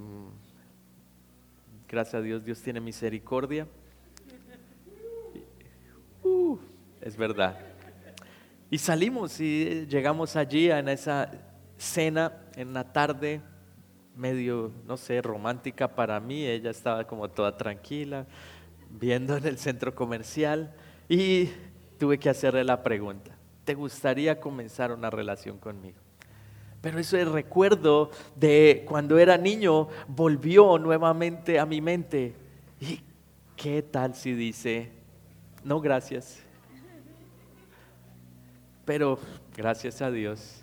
gracias 1.88 2.14
a 2.14 2.20
Dios, 2.20 2.44
Dios 2.44 2.60
tiene 2.60 2.80
misericordia. 2.80 3.68
Uh, 6.24 6.58
es 7.00 7.16
verdad. 7.16 7.73
Y 8.74 8.78
salimos 8.78 9.40
y 9.40 9.86
llegamos 9.86 10.34
allí 10.34 10.68
en 10.68 10.88
esa 10.88 11.30
cena 11.78 12.32
en 12.56 12.74
la 12.74 12.82
tarde 12.92 13.40
medio, 14.16 14.72
no 14.84 14.96
sé, 14.96 15.22
romántica 15.22 15.94
para 15.94 16.18
mí. 16.18 16.44
Ella 16.44 16.70
estaba 16.70 17.04
como 17.04 17.30
toda 17.30 17.56
tranquila, 17.56 18.26
viendo 18.90 19.36
en 19.36 19.46
el 19.46 19.58
centro 19.58 19.94
comercial 19.94 20.74
y 21.08 21.50
tuve 22.00 22.18
que 22.18 22.28
hacerle 22.28 22.64
la 22.64 22.82
pregunta, 22.82 23.36
¿te 23.62 23.74
gustaría 23.74 24.40
comenzar 24.40 24.90
una 24.90 25.08
relación 25.08 25.56
conmigo? 25.58 26.00
Pero 26.80 26.98
ese 26.98 27.24
recuerdo 27.24 28.10
de 28.34 28.84
cuando 28.88 29.20
era 29.20 29.38
niño 29.38 29.86
volvió 30.08 30.80
nuevamente 30.80 31.60
a 31.60 31.64
mi 31.64 31.80
mente. 31.80 32.34
¿Y 32.80 32.98
qué 33.54 33.82
tal 33.84 34.16
si 34.16 34.32
dice, 34.32 34.90
no 35.62 35.80
gracias? 35.80 36.43
Pero 38.84 39.18
gracias 39.56 40.02
a 40.02 40.10
Dios, 40.10 40.62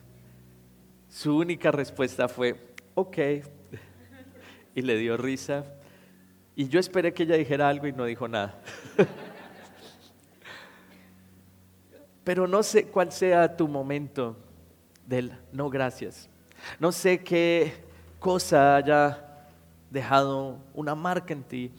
su 1.10 1.38
única 1.38 1.72
respuesta 1.72 2.28
fue, 2.28 2.76
ok. 2.94 3.18
Y 4.74 4.84
le 4.84 4.96
dio 4.96 5.18
risa. 5.18 5.66
Y 6.56 6.70
yo 6.70 6.80
esperé 6.80 7.14
que 7.14 7.24
ella 7.24 7.36
dijera 7.36 7.68
algo 7.68 7.88
y 7.88 7.92
no 7.92 8.06
dijo 8.06 8.26
nada. 8.30 8.58
Pero 12.24 12.48
no 12.48 12.64
sé 12.64 12.86
cuál 12.86 13.12
sea 13.12 13.58
tu 13.58 13.68
momento 13.68 14.38
del 15.06 15.34
no 15.52 15.70
gracias. 15.70 16.30
No 16.80 16.94
sé 16.94 17.22
qué 17.22 17.74
cosa 18.20 18.78
haya 18.78 19.50
dejado 19.90 20.60
una 20.74 20.96
marca 20.96 21.34
en 21.34 21.44
ti 21.44 21.72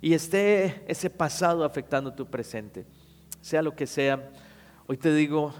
y 0.00 0.14
esté 0.14 0.82
ese 0.88 1.10
pasado 1.10 1.64
afectando 1.64 2.12
tu 2.12 2.26
presente. 2.26 2.84
Sea 3.40 3.62
lo 3.62 3.76
que 3.76 3.86
sea, 3.86 4.30
hoy 4.88 4.96
te 4.96 5.14
digo 5.14 5.54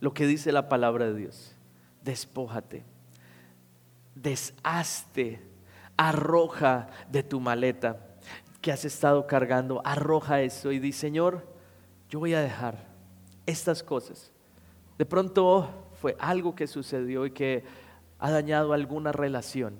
lo 0.00 0.12
que 0.14 0.26
dice 0.26 0.52
la 0.52 0.68
palabra 0.68 1.06
de 1.06 1.14
Dios. 1.14 1.54
Despójate 2.02 2.84
deshazte, 4.16 5.40
arroja 5.96 6.88
de 7.10 7.22
tu 7.22 7.38
maleta 7.38 8.00
que 8.60 8.72
has 8.72 8.84
estado 8.84 9.26
cargando, 9.28 9.80
arroja 9.84 10.42
eso 10.42 10.72
y 10.72 10.80
di, 10.80 10.90
Señor, 10.90 11.46
yo 12.08 12.18
voy 12.18 12.34
a 12.34 12.40
dejar 12.40 12.88
estas 13.44 13.82
cosas. 13.82 14.32
De 14.98 15.06
pronto 15.06 15.68
fue 16.00 16.16
algo 16.18 16.56
que 16.56 16.66
sucedió 16.66 17.26
y 17.26 17.30
que 17.30 17.62
ha 18.18 18.30
dañado 18.30 18.72
alguna 18.72 19.12
relación. 19.12 19.78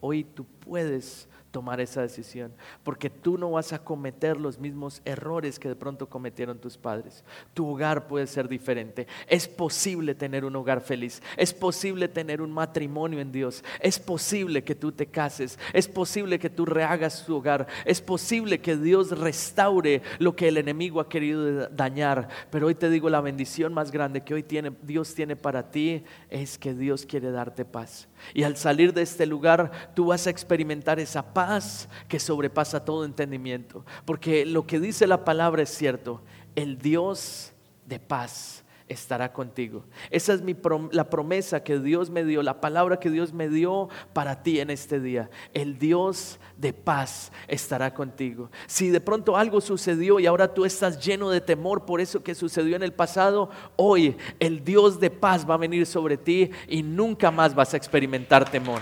Hoy 0.00 0.24
tú 0.24 0.44
puedes 0.44 1.28
tomar 1.56 1.80
esa 1.80 2.02
decisión, 2.02 2.52
porque 2.84 3.08
tú 3.08 3.38
no 3.38 3.52
vas 3.52 3.72
a 3.72 3.78
cometer 3.78 4.38
los 4.38 4.58
mismos 4.58 5.00
errores 5.06 5.58
que 5.58 5.70
de 5.70 5.74
pronto 5.74 6.06
cometieron 6.06 6.58
tus 6.58 6.76
padres. 6.76 7.24
Tu 7.54 7.66
hogar 7.66 8.08
puede 8.08 8.26
ser 8.26 8.46
diferente. 8.46 9.06
Es 9.26 9.48
posible 9.48 10.14
tener 10.14 10.44
un 10.44 10.54
hogar 10.54 10.82
feliz, 10.82 11.22
es 11.34 11.54
posible 11.54 12.08
tener 12.08 12.42
un 12.42 12.52
matrimonio 12.52 13.20
en 13.20 13.32
Dios, 13.32 13.64
es 13.80 13.98
posible 13.98 14.64
que 14.64 14.74
tú 14.74 14.92
te 14.92 15.06
cases, 15.06 15.58
es 15.72 15.88
posible 15.88 16.38
que 16.38 16.50
tú 16.50 16.66
rehagas 16.66 17.24
tu 17.24 17.36
hogar, 17.36 17.66
es 17.86 18.02
posible 18.02 18.60
que 18.60 18.76
Dios 18.76 19.18
restaure 19.18 20.02
lo 20.18 20.36
que 20.36 20.48
el 20.48 20.58
enemigo 20.58 21.00
ha 21.00 21.08
querido 21.08 21.70
dañar. 21.70 22.28
Pero 22.50 22.66
hoy 22.66 22.74
te 22.74 22.90
digo, 22.90 23.08
la 23.08 23.22
bendición 23.22 23.72
más 23.72 23.90
grande 23.90 24.20
que 24.20 24.34
hoy 24.34 24.42
tiene, 24.42 24.72
Dios 24.82 25.14
tiene 25.14 25.36
para 25.36 25.70
ti 25.70 26.04
es 26.28 26.58
que 26.58 26.74
Dios 26.74 27.06
quiere 27.06 27.30
darte 27.30 27.64
paz. 27.64 28.08
Y 28.34 28.42
al 28.42 28.56
salir 28.56 28.92
de 28.92 29.02
este 29.02 29.26
lugar, 29.26 29.70
tú 29.94 30.06
vas 30.06 30.26
a 30.26 30.30
experimentar 30.30 31.00
esa 31.00 31.34
paz 31.34 31.88
que 32.08 32.18
sobrepasa 32.18 32.84
todo 32.84 33.04
entendimiento. 33.04 33.84
Porque 34.04 34.44
lo 34.44 34.66
que 34.66 34.80
dice 34.80 35.06
la 35.06 35.24
palabra 35.24 35.62
es 35.62 35.70
cierto. 35.70 36.22
El 36.54 36.78
Dios 36.78 37.52
de 37.86 37.98
paz 37.98 38.64
estará 38.88 39.32
contigo. 39.32 39.84
Esa 40.10 40.32
es 40.32 40.42
mi 40.42 40.56
la 40.92 41.10
promesa 41.10 41.62
que 41.62 41.78
Dios 41.78 42.10
me 42.10 42.24
dio, 42.24 42.42
la 42.42 42.60
palabra 42.60 42.98
que 42.98 43.10
Dios 43.10 43.32
me 43.32 43.48
dio 43.48 43.88
para 44.12 44.42
ti 44.42 44.60
en 44.60 44.70
este 44.70 45.00
día. 45.00 45.30
El 45.54 45.78
Dios 45.78 46.38
de 46.56 46.72
paz 46.72 47.32
estará 47.48 47.92
contigo. 47.94 48.50
Si 48.66 48.90
de 48.90 49.00
pronto 49.00 49.36
algo 49.36 49.60
sucedió 49.60 50.20
y 50.20 50.26
ahora 50.26 50.52
tú 50.52 50.64
estás 50.64 51.04
lleno 51.04 51.30
de 51.30 51.40
temor 51.40 51.84
por 51.84 52.00
eso 52.00 52.22
que 52.22 52.34
sucedió 52.34 52.76
en 52.76 52.82
el 52.82 52.92
pasado, 52.92 53.50
hoy 53.76 54.16
el 54.38 54.64
Dios 54.64 55.00
de 55.00 55.10
paz 55.10 55.48
va 55.48 55.54
a 55.54 55.58
venir 55.58 55.86
sobre 55.86 56.16
ti 56.16 56.50
y 56.68 56.82
nunca 56.82 57.30
más 57.30 57.54
vas 57.54 57.74
a 57.74 57.76
experimentar 57.76 58.48
temor. 58.50 58.80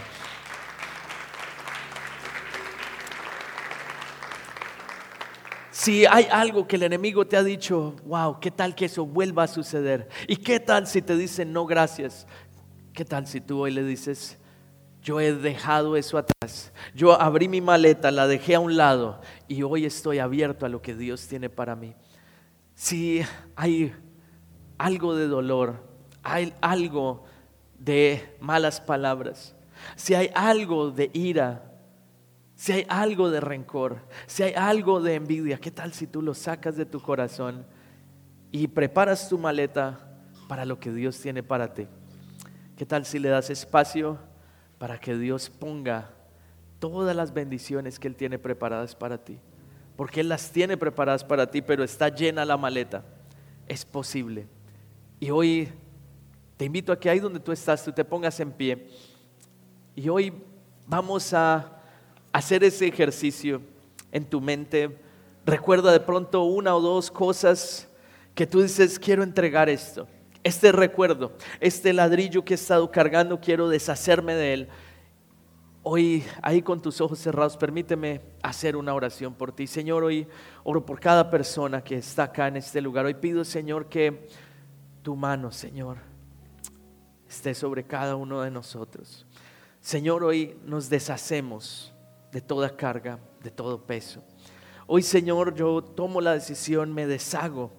Si 5.85 6.07
hay 6.07 6.27
algo 6.31 6.67
que 6.67 6.77
el 6.77 6.85
enemigo 6.85 7.27
te 7.27 7.37
ha 7.37 7.43
dicho, 7.43 7.95
wow, 8.07 8.41
¿qué 8.41 8.51
tal 8.51 8.75
que 8.75 8.87
eso 8.87 9.05
vuelva 9.05 9.43
a 9.43 9.47
suceder? 9.47 10.09
¿Y 10.27 10.37
qué 10.37 10.59
tal 10.59 10.87
si 10.87 11.03
te 11.03 11.15
dicen 11.15 11.53
no 11.53 11.67
gracias? 11.67 12.27
¿Qué 12.95 13.05
tal 13.05 13.27
si 13.27 13.43
tú 13.43 13.61
hoy 13.61 13.71
le 13.71 13.85
dices, 13.85 14.39
yo 15.03 15.21
he 15.21 15.35
dejado 15.35 15.99
eso 15.99 16.17
atrás, 16.17 16.73
yo 16.95 17.21
abrí 17.21 17.49
mi 17.49 17.61
maleta, 17.61 18.11
la 18.11 18.27
dejé 18.27 18.55
a 18.55 18.61
un 18.61 18.79
lado 18.79 19.21
y 19.47 19.63
hoy 19.63 19.85
estoy 19.85 20.21
abierto 20.21 20.65
a 20.65 20.71
lo 20.71 20.81
que 20.81 20.95
Dios 20.95 21.29
tiene 21.29 21.51
para 21.51 21.77
mí? 21.77 21.95
Si 22.75 23.21
hay 23.55 23.93
algo 24.79 25.15
de 25.15 25.29
dolor, 25.29 25.87
hay 26.23 26.55
algo 26.63 27.25
de 27.79 28.35
malas 28.41 28.81
palabras, 28.81 29.55
si 29.97 30.15
hay 30.15 30.31
algo 30.35 30.91
de 30.91 31.11
ira, 31.13 31.74
si 32.57 32.73
hay 32.73 32.87
algo 32.89 33.31
de 33.31 33.41
rencor, 33.41 33.99
si 34.27 34.45
hay 34.45 34.55
algo 34.55 35.01
de 35.01 35.15
envidia, 35.15 35.59
¿qué 35.59 35.71
tal 35.71 35.93
si 35.93 36.07
tú 36.07 36.23
lo 36.23 36.35
sacas 36.35 36.77
de 36.77 36.87
tu 36.87 37.01
corazón 37.01 37.67
y 38.53 38.69
preparas 38.69 39.29
tu 39.29 39.39
maleta 39.39 39.99
para 40.49 40.65
lo 40.65 40.79
que 40.79 40.93
Dios 40.93 41.21
tiene 41.21 41.43
para 41.43 41.75
ti? 41.75 41.89
¿Qué 42.77 42.87
tal 42.87 43.05
si 43.05 43.19
le 43.19 43.29
das 43.29 43.51
espacio 43.51 44.19
para 44.79 44.99
que 44.99 45.17
Dios 45.17 45.51
ponga 45.51 46.11
todas 46.79 47.15
las 47.17 47.33
bendiciones 47.33 47.99
que 47.99 48.09
Él 48.09 48.17
tiene 48.17 48.39
preparadas 48.39 48.95
para 48.95 49.19
ti? 49.19 49.39
Porque 49.97 50.21
Él 50.21 50.29
las 50.29 50.51
tiene 50.51 50.77
preparadas 50.77 51.25
para 51.25 51.51
ti, 51.51 51.63
pero 51.63 51.83
está 51.83 52.09
llena 52.09 52.45
la 52.45 52.57
maleta. 52.57 53.05
Es 53.67 53.85
posible. 53.85 54.47
Y 55.19 55.31
hoy 55.31 55.69
te 56.57 56.65
invito 56.65 56.93
a 56.93 56.99
que 56.99 57.11
ahí 57.11 57.19
donde 57.19 57.41
tú 57.41 57.53
estás, 57.53 57.85
tú 57.85 57.93
te 57.93 58.05
pongas 58.05 58.39
en 58.41 58.53
pie. 58.53 58.89
Y 59.97 60.09
hoy 60.09 60.33
vamos 60.87 61.33
a 61.33 61.81
hacer 62.35 62.65
ese 62.65 62.89
ejercicio 62.89 63.63
en 64.11 64.25
tu 64.25 64.41
mente. 64.41 64.99
Recuerda 65.47 65.93
de 65.93 66.01
pronto 66.01 66.43
una 66.43 66.75
o 66.75 66.81
dos 66.81 67.09
cosas 67.09 67.89
que 68.35 68.45
tú 68.45 68.61
dices, 68.61 68.99
quiero 68.99 69.23
entregar 69.23 69.69
esto. 69.69 70.09
Este 70.43 70.73
recuerdo, 70.73 71.33
este 71.61 71.93
ladrillo 71.93 72.45
que 72.45 72.55
he 72.55 72.57
estado 72.57 72.91
cargando, 72.91 73.41
quiero 73.41 73.69
deshacerme 73.69 74.35
de 74.35 74.53
él. 74.53 74.69
Hoy, 75.85 76.25
ahí 76.43 76.61
con 76.61 76.83
tus 76.83 77.01
ojos 77.01 77.21
cerrados, 77.21 77.57
permíteme 77.57 78.21
hacer 78.43 78.75
una 78.75 78.95
oración 78.95 79.33
por 79.33 79.53
ti. 79.53 79.69
Señor, 79.69 80.03
hoy 80.03 80.27
oro 80.65 80.85
por 80.85 80.99
cada 80.99 81.31
persona 81.31 81.85
que 81.85 81.99
está 81.99 82.25
acá 82.25 82.49
en 82.49 82.57
este 82.57 82.81
lugar. 82.81 83.07
Hoy 83.07 83.15
pido, 83.15 83.45
Señor, 83.45 83.89
que 83.89 84.27
tu 85.03 85.15
mano, 85.15 85.53
Señor, 85.53 85.99
esté 87.29 87.55
sobre 87.55 87.85
cada 87.85 88.17
uno 88.17 88.43
de 88.43 88.51
nosotros. 88.51 89.25
Señor, 89.81 90.25
hoy 90.25 90.57
nos 90.65 90.91
deshacemos 90.91 91.94
de 92.35 92.41
toda 92.41 92.77
carga, 92.77 93.21
de 93.45 93.51
todo 93.53 93.87
peso. 93.87 94.21
Hoy, 94.89 95.03
Señor, 95.03 95.55
yo 95.55 95.85
tomo 95.85 96.21
la 96.21 96.33
decisión, 96.33 96.93
me 96.93 97.07
deshago 97.07 97.71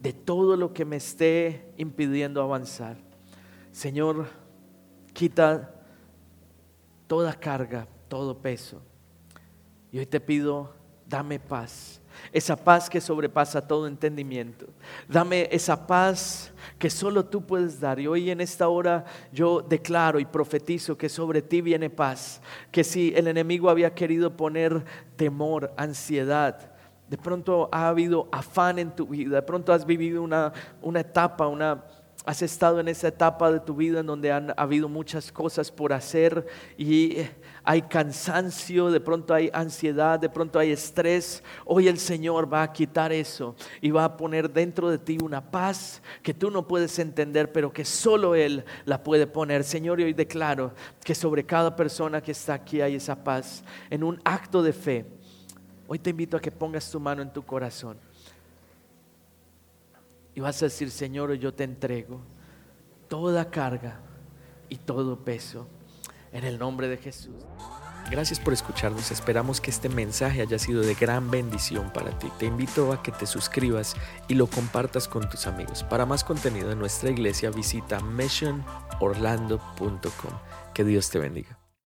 de 0.00 0.12
todo 0.12 0.56
lo 0.56 0.74
que 0.74 0.84
me 0.84 0.96
esté 0.96 1.72
impidiendo 1.76 2.42
avanzar. 2.42 2.96
Señor, 3.70 4.26
quita 5.12 5.80
toda 7.06 7.34
carga, 7.34 7.86
todo 8.08 8.42
peso. 8.42 8.82
Y 9.92 10.00
hoy 10.00 10.06
te 10.06 10.18
pido, 10.18 10.74
dame 11.06 11.38
paz. 11.38 12.00
Esa 12.32 12.56
paz 12.56 12.90
que 12.90 13.00
sobrepasa 13.00 13.66
todo 13.66 13.86
entendimiento. 13.86 14.66
Dame 15.08 15.48
esa 15.50 15.86
paz 15.86 16.52
que 16.78 16.90
solo 16.90 17.24
tú 17.24 17.44
puedes 17.44 17.80
dar. 17.80 18.00
Y 18.00 18.06
hoy 18.06 18.30
en 18.30 18.40
esta 18.40 18.68
hora 18.68 19.04
yo 19.32 19.60
declaro 19.60 20.18
y 20.18 20.24
profetizo 20.24 20.96
que 20.96 21.08
sobre 21.08 21.42
ti 21.42 21.60
viene 21.60 21.90
paz. 21.90 22.40
Que 22.70 22.84
si 22.84 23.12
el 23.16 23.28
enemigo 23.28 23.70
había 23.70 23.94
querido 23.94 24.36
poner 24.36 24.84
temor, 25.16 25.72
ansiedad, 25.76 26.72
de 27.08 27.18
pronto 27.18 27.68
ha 27.72 27.88
habido 27.88 28.28
afán 28.32 28.78
en 28.78 28.90
tu 28.90 29.06
vida, 29.06 29.36
de 29.36 29.42
pronto 29.42 29.72
has 29.72 29.86
vivido 29.86 30.22
una, 30.22 30.52
una 30.82 31.00
etapa, 31.00 31.46
una 31.46 31.84
Has 32.26 32.42
estado 32.42 32.80
en 32.80 32.88
esa 32.88 33.06
etapa 33.06 33.52
de 33.52 33.60
tu 33.60 33.76
vida 33.76 34.00
en 34.00 34.06
donde 34.06 34.32
han 34.32 34.52
habido 34.56 34.88
muchas 34.88 35.30
cosas 35.30 35.70
por 35.70 35.92
hacer 35.92 36.44
y 36.76 37.18
hay 37.68 37.82
cansancio, 37.82 38.92
de 38.92 39.00
pronto 39.00 39.34
hay 39.34 39.50
ansiedad, 39.52 40.20
de 40.20 40.28
pronto 40.28 40.60
hay 40.60 40.70
estrés. 40.70 41.42
Hoy 41.64 41.88
el 41.88 41.98
Señor 41.98 42.50
va 42.50 42.62
a 42.62 42.72
quitar 42.72 43.12
eso 43.12 43.56
y 43.80 43.90
va 43.90 44.04
a 44.04 44.16
poner 44.16 44.48
dentro 44.48 44.88
de 44.88 44.98
ti 44.98 45.18
una 45.20 45.50
paz 45.50 46.00
que 46.22 46.32
tú 46.32 46.48
no 46.48 46.68
puedes 46.68 46.96
entender, 47.00 47.50
pero 47.50 47.72
que 47.72 47.84
solo 47.84 48.36
Él 48.36 48.64
la 48.84 49.02
puede 49.02 49.26
poner. 49.26 49.64
Señor, 49.64 49.98
y 49.98 50.04
hoy 50.04 50.12
declaro 50.12 50.74
que 51.02 51.12
sobre 51.12 51.44
cada 51.44 51.74
persona 51.74 52.22
que 52.22 52.30
está 52.30 52.54
aquí 52.54 52.80
hay 52.80 52.94
esa 52.94 53.16
paz 53.16 53.64
en 53.90 54.04
un 54.04 54.20
acto 54.24 54.62
de 54.62 54.72
fe. 54.72 55.04
Hoy 55.88 55.98
te 55.98 56.10
invito 56.10 56.36
a 56.36 56.40
que 56.40 56.52
pongas 56.52 56.88
tu 56.88 57.00
mano 57.00 57.20
en 57.20 57.32
tu 57.32 57.44
corazón. 57.44 57.98
Y 60.36 60.40
vas 60.40 60.62
a 60.62 60.66
decir, 60.66 60.92
Señor, 60.92 61.34
yo 61.34 61.52
te 61.52 61.64
entrego 61.64 62.20
toda 63.08 63.50
carga 63.50 63.98
y 64.68 64.76
todo 64.76 65.16
peso 65.16 65.66
en 66.32 66.44
el 66.44 66.58
nombre 66.58 66.88
de 66.88 66.96
Jesús. 66.96 67.34
Gracias 68.10 68.38
por 68.38 68.52
escucharnos. 68.52 69.10
Esperamos 69.10 69.58
que 69.60 69.70
este 69.70 69.88
mensaje 69.88 70.42
haya 70.42 70.58
sido 70.58 70.82
de 70.82 70.94
gran 70.94 71.30
bendición 71.30 71.90
para 71.92 72.16
ti. 72.18 72.28
Te 72.38 72.44
invito 72.46 72.92
a 72.92 73.02
que 73.02 73.10
te 73.10 73.26
suscribas 73.26 73.96
y 74.28 74.34
lo 74.34 74.46
compartas 74.46 75.08
con 75.08 75.28
tus 75.28 75.48
amigos. 75.48 75.82
Para 75.84 76.06
más 76.06 76.22
contenido 76.22 76.70
en 76.70 76.78
nuestra 76.78 77.10
iglesia 77.10 77.50
visita 77.50 77.98
missionorlando.com. 78.00 80.30
Que 80.72 80.84
Dios 80.84 81.10
te 81.10 81.18
bendiga. 81.18 81.55